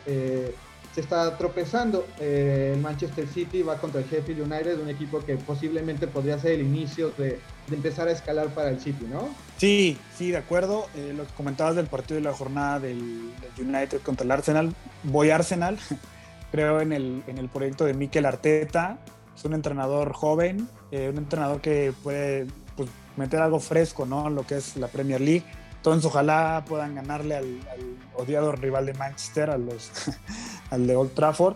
se 0.93 1.01
está 1.01 1.37
tropezando. 1.37 2.05
Eh, 2.19 2.73
el 2.75 2.81
Manchester 2.81 3.27
City 3.27 3.61
va 3.63 3.77
contra 3.77 4.01
el 4.01 4.07
Sheffield 4.07 4.41
United, 4.41 4.79
un 4.79 4.89
equipo 4.89 5.19
que 5.19 5.37
posiblemente 5.37 6.07
podría 6.07 6.37
ser 6.37 6.53
el 6.53 6.61
inicio 6.61 7.11
de, 7.17 7.39
empezar 7.71 8.07
a 8.09 8.11
escalar 8.11 8.47
para 8.49 8.69
el 8.69 8.79
City, 8.79 9.05
¿no? 9.09 9.29
Sí, 9.57 9.97
sí, 10.17 10.31
de 10.31 10.37
acuerdo. 10.37 10.87
Eh, 10.95 11.13
lo 11.15 11.25
que 11.25 11.33
comentabas 11.33 11.75
del 11.75 11.87
partido 11.87 12.15
de 12.15 12.23
la 12.23 12.33
jornada 12.33 12.79
del, 12.79 13.31
United 13.57 14.01
contra 14.01 14.25
el 14.25 14.31
Arsenal, 14.31 14.73
voy 15.03 15.29
a 15.29 15.35
Arsenal. 15.35 15.77
Creo 16.51 16.81
en 16.81 16.91
el, 16.91 17.23
en 17.27 17.37
el 17.37 17.47
proyecto 17.47 17.85
de 17.85 17.93
Mikel 17.93 18.25
Arteta. 18.25 18.97
Es 19.35 19.45
un 19.45 19.53
entrenador 19.53 20.11
joven, 20.11 20.67
eh, 20.91 21.09
un 21.09 21.17
entrenador 21.17 21.61
que 21.61 21.93
puede 22.03 22.47
pues, 22.75 22.89
meter 23.15 23.41
algo 23.41 23.61
fresco, 23.61 24.05
¿no? 24.05 24.29
Lo 24.29 24.45
que 24.45 24.57
es 24.57 24.75
la 24.75 24.87
Premier 24.87 25.21
League 25.21 25.45
entonces 25.81 26.05
ojalá 26.05 26.63
puedan 26.67 26.93
ganarle 26.93 27.35
al, 27.35 27.59
odiado 28.13 28.51
rival 28.51 28.85
de 28.85 28.93
Manchester, 28.93 29.49
a 29.49 29.57
los, 29.57 29.89
al 30.71 30.87
de 30.87 30.95
Old 30.95 31.13
Trafford. 31.13 31.55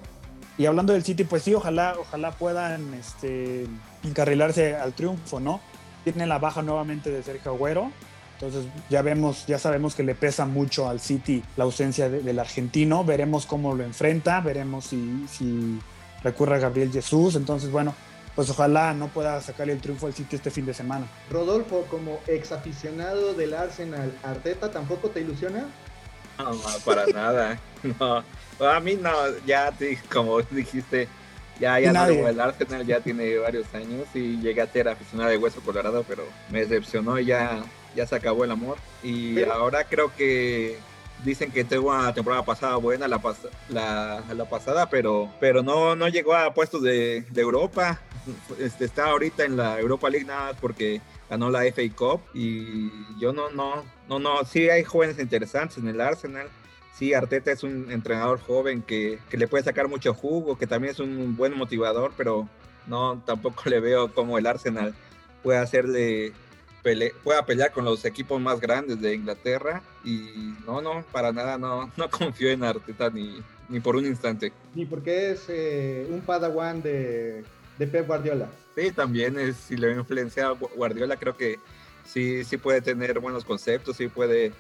Y 0.58 0.68
hablando 0.68 0.94
del 0.94 1.04
City, 1.04 1.24
pues 1.24 1.44
sí, 1.44 1.54
ojalá, 1.54 1.96
ojalá 2.00 2.32
puedan 2.32 2.94
este, 2.94 3.66
encarrilarse 4.04 4.76
al 4.76 4.94
triunfo, 4.94 5.40
¿no? 5.40 5.60
Tiene 6.04 6.28
la 6.28 6.38
baja 6.38 6.62
nuevamente 6.62 7.10
de 7.10 7.24
Sergio 7.24 7.52
Agüero, 7.52 7.92
Entonces 8.36 8.66
ya 8.90 9.02
vemos, 9.02 9.46
ya 9.48 9.58
sabemos 9.58 9.96
que 9.96 10.04
le 10.04 10.16
pesa 10.16 10.46
mucho 10.46 10.88
al 10.88 11.00
City 11.00 11.44
la 11.58 11.64
ausencia 11.64 12.10
del 12.10 12.40
argentino. 12.40 13.04
Veremos 13.04 13.46
cómo 13.46 13.74
lo 13.74 13.84
enfrenta, 13.84 14.40
veremos 14.40 14.86
si, 14.86 15.26
si 15.30 15.80
recurre 16.24 16.56
a 16.56 16.60
Gabriel 16.60 16.92
Jesús. 16.92 17.36
Entonces, 17.36 17.72
bueno, 17.72 17.94
pues 18.36 18.50
ojalá 18.50 18.94
no 18.94 19.08
pueda 19.08 19.42
sacarle 19.42 19.74
el 19.74 19.80
triunfo 19.80 20.08
al 20.08 20.14
City 20.14 20.36
este 20.36 20.52
fin 20.52 20.66
de 20.66 20.74
semana. 20.74 21.08
Rodolfo, 21.32 21.86
como 21.90 22.20
ex 22.28 22.52
aficionado 22.52 23.34
del 23.34 23.54
Arsenal, 23.54 24.14
¿Arteta 24.24 24.72
tampoco 24.72 25.10
te 25.10 25.22
ilusiona? 25.22 25.66
No, 26.38 26.60
para 26.84 27.06
nada. 27.08 27.60
No, 28.58 28.70
a 28.70 28.80
mí 28.80 28.96
no, 28.96 29.12
ya 29.46 29.72
como 30.12 30.42
dijiste, 30.52 31.08
ya, 31.60 31.80
ya 31.80 31.92
no, 31.92 32.06
el 32.06 32.40
Arsenal 32.40 32.86
ya 32.86 33.00
tiene 33.00 33.38
varios 33.38 33.74
años 33.74 34.08
y 34.14 34.38
llegué 34.38 34.62
a 34.62 34.68
ser 34.68 34.88
aficionado 34.88 35.30
de 35.30 35.38
Hueso 35.38 35.62
Colorado, 35.62 36.04
pero 36.08 36.24
me 36.50 36.62
decepcionó 36.66 37.20
y 37.20 37.26
ya, 37.26 37.64
ya 37.96 38.08
se 38.08 38.16
acabó 38.16 38.44
el 38.44 38.52
amor. 38.52 38.78
Y 39.04 39.44
ahora 39.44 39.84
creo 39.84 40.14
que 40.16 40.80
dicen 41.24 41.52
que 41.52 41.64
tuvo 41.64 41.92
una 41.92 42.14
temporada 42.14 42.44
pasada 42.44 42.76
buena 42.76 43.08
la, 43.08 43.22
la, 43.70 44.24
la, 44.34 44.46
pasada, 44.46 44.90
pero, 44.90 45.30
pero 45.40 45.64
no, 45.64 45.96
no 45.96 46.08
llegó 46.08 46.36
a 46.36 46.54
puestos 46.54 46.82
de, 46.82 47.22
de 47.30 47.42
Europa. 47.42 48.00
Este, 48.60 48.86
está 48.86 49.06
ahorita 49.06 49.46
en 49.46 49.58
la 49.58 49.80
Europa 49.80 50.10
League 50.10 50.26
nada 50.26 50.54
porque 50.54 51.02
ganó 51.30 51.50
la 51.50 51.64
FA 51.64 51.84
Cup 51.96 52.22
y 52.34 52.92
yo 53.20 53.34
no, 53.34 53.50
no, 53.50 53.84
no, 54.08 54.20
no, 54.20 54.44
sí 54.46 54.70
hay 54.70 54.84
jóvenes 54.84 55.20
interesantes 55.20 55.78
en 55.78 55.88
el 55.88 56.02
Arsenal 56.02 56.48
sí, 56.98 57.14
Arteta 57.14 57.52
es 57.52 57.64
un 57.64 57.92
entrenador 57.92 58.40
joven 58.40 58.82
que, 58.82 59.20
le 59.32 59.48
puede 59.48 59.64
sacar 59.64 59.88
mucho 59.88 60.14
jugo, 60.14 60.58
que 60.58 60.68
también 60.68 60.94
es 60.94 61.00
un 61.00 61.36
buen 61.36 61.56
motivador, 61.56 62.14
pero 62.18 62.48
no, 62.88 63.22
tampoco 63.26 63.64
le 63.70 63.80
veo 63.80 64.14
como 64.14 64.38
el 64.38 64.48
Arsenal 64.48 64.94
puede 65.44 65.60
hacerle 65.60 66.34
pueda 67.24 67.44
pelear 67.48 67.72
con 67.72 67.84
los 67.84 68.06
equipos 68.06 68.40
más 68.40 68.60
grandes 68.60 69.02
de 69.02 69.16
Inglaterra 69.16 69.82
y 70.04 70.54
no, 70.68 70.82
no, 70.82 71.04
para 71.12 71.32
nada 71.32 71.58
no, 71.58 71.92
no 71.98 72.10
confío 72.12 72.52
en 72.52 72.64
Arteta 72.64 73.10
ni, 73.10 73.42
ni 73.70 73.80
por 73.80 73.96
un 73.96 74.06
instante. 74.06 74.54
Ni 74.76 74.86
porque 74.86 75.32
es 75.32 75.46
eh, 75.48 76.08
un 76.12 76.22
padawan 76.22 76.84
de, 76.84 77.44
de 77.78 77.88
Pep 77.88 78.08
Guardiola. 78.08 78.50
Sí, 78.76 78.92
también 78.92 79.40
es, 79.40 79.56
si 79.58 79.78
le 79.78 79.92
influencia 79.92 80.50
Guardiola, 80.50 81.18
creo 81.18 81.36
que 81.36 81.60
sí, 82.06 82.44
sí 82.44 82.58
puede 82.58 82.82
tener 82.82 83.20
buenos 83.20 83.46
conceptos, 83.46 83.98
sí 83.98 84.08
puede 84.08 84.54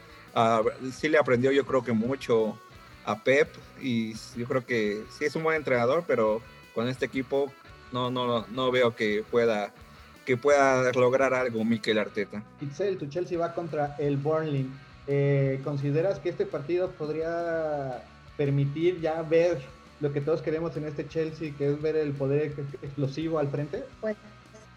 sí 0.94 1.08
le 1.08 1.18
aprendió 1.18 1.52
yo 1.52 1.66
creo 1.66 1.84
que 1.84 1.94
mucho 1.94 2.58
a 3.06 3.24
Pep 3.24 3.48
y 3.82 4.14
yo 4.36 4.46
creo 4.48 4.66
que 4.66 5.04
sí 5.18 5.26
es 5.26 5.36
un 5.36 5.44
buen 5.44 5.56
entrenador, 5.56 6.04
pero 6.08 6.42
con 6.74 6.88
este 6.88 7.06
equipo 7.06 7.52
no, 7.92 8.10
no, 8.10 8.46
no 8.48 8.72
veo 8.72 8.96
que 8.96 9.24
pueda 9.30 9.74
que 10.26 10.38
pueda 10.38 10.92
lograr 10.94 11.36
algo 11.36 11.64
Mikel 11.64 12.00
Arteta. 12.00 12.44
Itzel, 12.60 12.98
tu 12.98 13.06
Chelsea 13.06 13.38
va 13.38 13.54
contra 13.54 13.96
el 14.00 14.18
Burnley. 14.18 14.68
Eh, 15.06 15.62
¿Consideras 15.64 16.18
que 16.18 16.30
este 16.30 16.48
partido 16.48 16.90
podría 16.92 18.04
permitir 18.36 19.00
ya 19.00 19.22
ver 19.22 19.62
lo 20.00 20.12
que 20.12 20.22
todos 20.22 20.42
queremos 20.42 20.76
en 20.78 20.86
este 20.86 21.08
Chelsea, 21.08 21.54
que 21.58 21.72
es 21.72 21.82
ver 21.82 21.96
el 21.96 22.14
poder 22.14 22.54
explosivo 22.82 23.40
al 23.40 23.48
frente? 23.50 23.84
Pues 24.02 24.18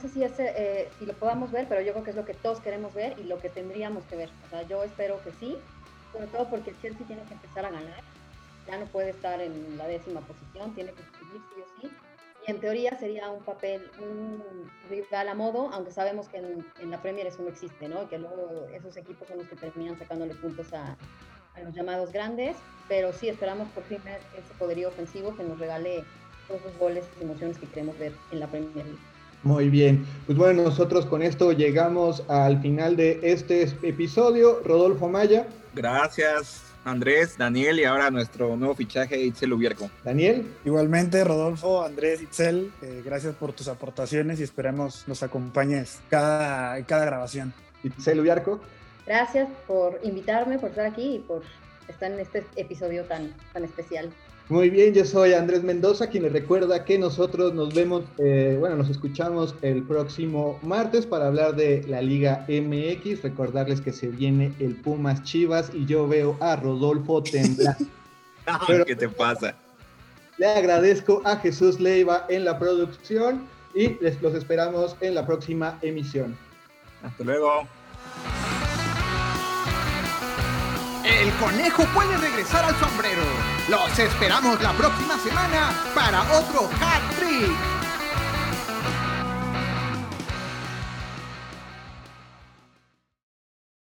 sé 0.00 0.08
si, 0.08 0.22
eh, 0.22 0.88
si 0.98 1.06
lo 1.06 1.12
podamos 1.14 1.50
ver, 1.50 1.66
pero 1.68 1.80
yo 1.80 1.92
creo 1.92 2.04
que 2.04 2.10
es 2.10 2.16
lo 2.16 2.24
que 2.24 2.34
todos 2.34 2.60
queremos 2.60 2.94
ver 2.94 3.18
y 3.18 3.24
lo 3.24 3.38
que 3.38 3.48
tendríamos 3.48 4.04
que 4.04 4.16
ver. 4.16 4.30
O 4.46 4.50
sea, 4.50 4.62
yo 4.62 4.82
espero 4.84 5.20
que 5.22 5.32
sí, 5.32 5.56
sobre 6.12 6.26
todo 6.28 6.48
porque 6.48 6.70
el 6.70 6.80
Chelsea 6.80 7.06
tiene 7.06 7.22
que 7.22 7.34
empezar 7.34 7.64
a 7.64 7.70
ganar. 7.70 8.02
Ya 8.66 8.78
no 8.78 8.86
puede 8.86 9.10
estar 9.10 9.40
en 9.40 9.76
la 9.76 9.86
décima 9.86 10.20
posición, 10.20 10.74
tiene 10.74 10.92
que 10.92 11.02
subir 11.02 11.42
sí 11.54 11.60
o 11.60 11.80
sí. 11.80 11.90
Y 12.46 12.50
en 12.50 12.60
teoría 12.60 12.96
sería 12.98 13.28
un 13.30 13.42
papel, 13.42 13.90
un 13.98 14.42
rival 14.88 15.28
a 15.28 15.34
modo, 15.34 15.70
aunque 15.72 15.90
sabemos 15.90 16.28
que 16.28 16.38
en, 16.38 16.90
la 16.90 17.00
Premier 17.02 17.26
eso 17.26 17.42
no 17.42 17.48
existe, 17.48 17.88
¿no? 17.88 18.04
Y 18.04 18.06
que 18.06 18.18
luego 18.18 18.66
esos 18.72 18.96
equipos 18.96 19.26
son 19.26 19.38
los 19.38 19.48
que 19.48 19.56
terminan 19.56 19.98
sacándole 19.98 20.34
puntos 20.34 20.72
a, 20.72 20.96
los 21.64 21.74
llamados 21.74 22.12
grandes. 22.12 22.56
Pero 22.88 23.12
sí 23.12 23.28
esperamos 23.28 23.68
por 23.68 23.84
fin 23.84 23.98
ver 24.04 24.20
ese 24.32 24.54
poderío 24.58 24.88
ofensivo 24.88 25.36
que 25.36 25.42
nos 25.42 25.58
regale 25.58 26.04
todos 26.46 26.62
los 26.64 26.78
goles 26.78 27.04
y 27.20 27.24
emociones 27.24 27.58
que 27.58 27.66
queremos 27.66 27.98
ver 27.98 28.12
en 28.32 28.40
la 28.40 28.46
Premier 28.46 28.86
League. 28.86 28.98
Muy 29.44 29.68
bien, 29.68 30.04
pues 30.26 30.36
bueno, 30.36 30.64
nosotros 30.64 31.06
con 31.06 31.22
esto 31.22 31.52
llegamos 31.52 32.24
al 32.28 32.60
final 32.60 32.96
de 32.96 33.20
este 33.22 33.62
episodio. 33.82 34.60
Rodolfo 34.64 35.08
Maya. 35.08 35.46
Gracias, 35.74 36.64
Andrés, 36.84 37.38
Daniel 37.38 37.78
y 37.78 37.84
ahora 37.84 38.10
nuestro 38.10 38.56
nuevo 38.56 38.74
fichaje, 38.74 39.22
Itzel 39.22 39.52
Ubierco. 39.52 39.90
Daniel. 40.02 40.44
Igualmente, 40.64 41.22
Rodolfo, 41.22 41.84
Andrés, 41.84 42.20
Itzel, 42.20 42.72
eh, 42.82 43.02
gracias 43.04 43.36
por 43.36 43.52
tus 43.52 43.68
aportaciones 43.68 44.40
y 44.40 44.42
esperemos 44.42 45.04
nos 45.06 45.22
acompañes 45.22 46.00
cada, 46.10 46.82
cada 46.84 47.04
grabación. 47.04 47.52
Itzel 47.84 48.18
Ubierco. 48.18 48.60
Gracias 49.08 49.48
por 49.66 49.98
invitarme, 50.02 50.58
por 50.58 50.68
estar 50.68 50.84
aquí 50.84 51.14
y 51.14 51.18
por 51.20 51.42
estar 51.88 52.12
en 52.12 52.20
este 52.20 52.44
episodio 52.56 53.04
tan, 53.04 53.34
tan 53.54 53.64
especial. 53.64 54.10
Muy 54.50 54.68
bien, 54.68 54.92
yo 54.92 55.06
soy 55.06 55.32
Andrés 55.32 55.62
Mendoza, 55.62 56.08
quien 56.08 56.24
les 56.24 56.32
recuerda 56.32 56.84
que 56.84 56.98
nosotros 56.98 57.54
nos 57.54 57.72
vemos, 57.72 58.04
eh, 58.18 58.56
bueno, 58.58 58.76
nos 58.76 58.90
escuchamos 58.90 59.54
el 59.62 59.82
próximo 59.82 60.58
martes 60.62 61.06
para 61.06 61.28
hablar 61.28 61.56
de 61.56 61.86
la 61.88 62.02
Liga 62.02 62.44
MX. 62.48 63.22
Recordarles 63.22 63.80
que 63.80 63.94
se 63.94 64.08
viene 64.08 64.52
el 64.58 64.74
Pumas 64.76 65.22
Chivas 65.22 65.70
y 65.72 65.86
yo 65.86 66.06
veo 66.06 66.36
a 66.40 66.56
Rodolfo 66.56 67.22
temblar. 67.22 67.78
¿Qué 68.86 68.94
te 68.94 69.08
pasa? 69.08 69.54
Le 70.36 70.48
agradezco 70.48 71.22
a 71.24 71.36
Jesús 71.36 71.80
Leiva 71.80 72.26
en 72.28 72.44
la 72.44 72.58
producción 72.58 73.48
y 73.74 73.88
les, 74.02 74.20
los 74.20 74.34
esperamos 74.34 74.96
en 75.00 75.14
la 75.14 75.26
próxima 75.26 75.78
emisión. 75.80 76.36
Hasta 77.02 77.24
luego. 77.24 77.66
El 81.18 81.32
conejo 81.34 81.84
puede 81.94 82.16
regresar 82.16 82.64
al 82.64 82.78
sombrero. 82.78 83.22
Los 83.68 83.98
esperamos 83.98 84.62
la 84.62 84.72
próxima 84.74 85.18
semana 85.18 85.74
para 85.92 86.22
otro 86.38 86.70
Hat 86.80 87.02
Trick. 87.18 87.77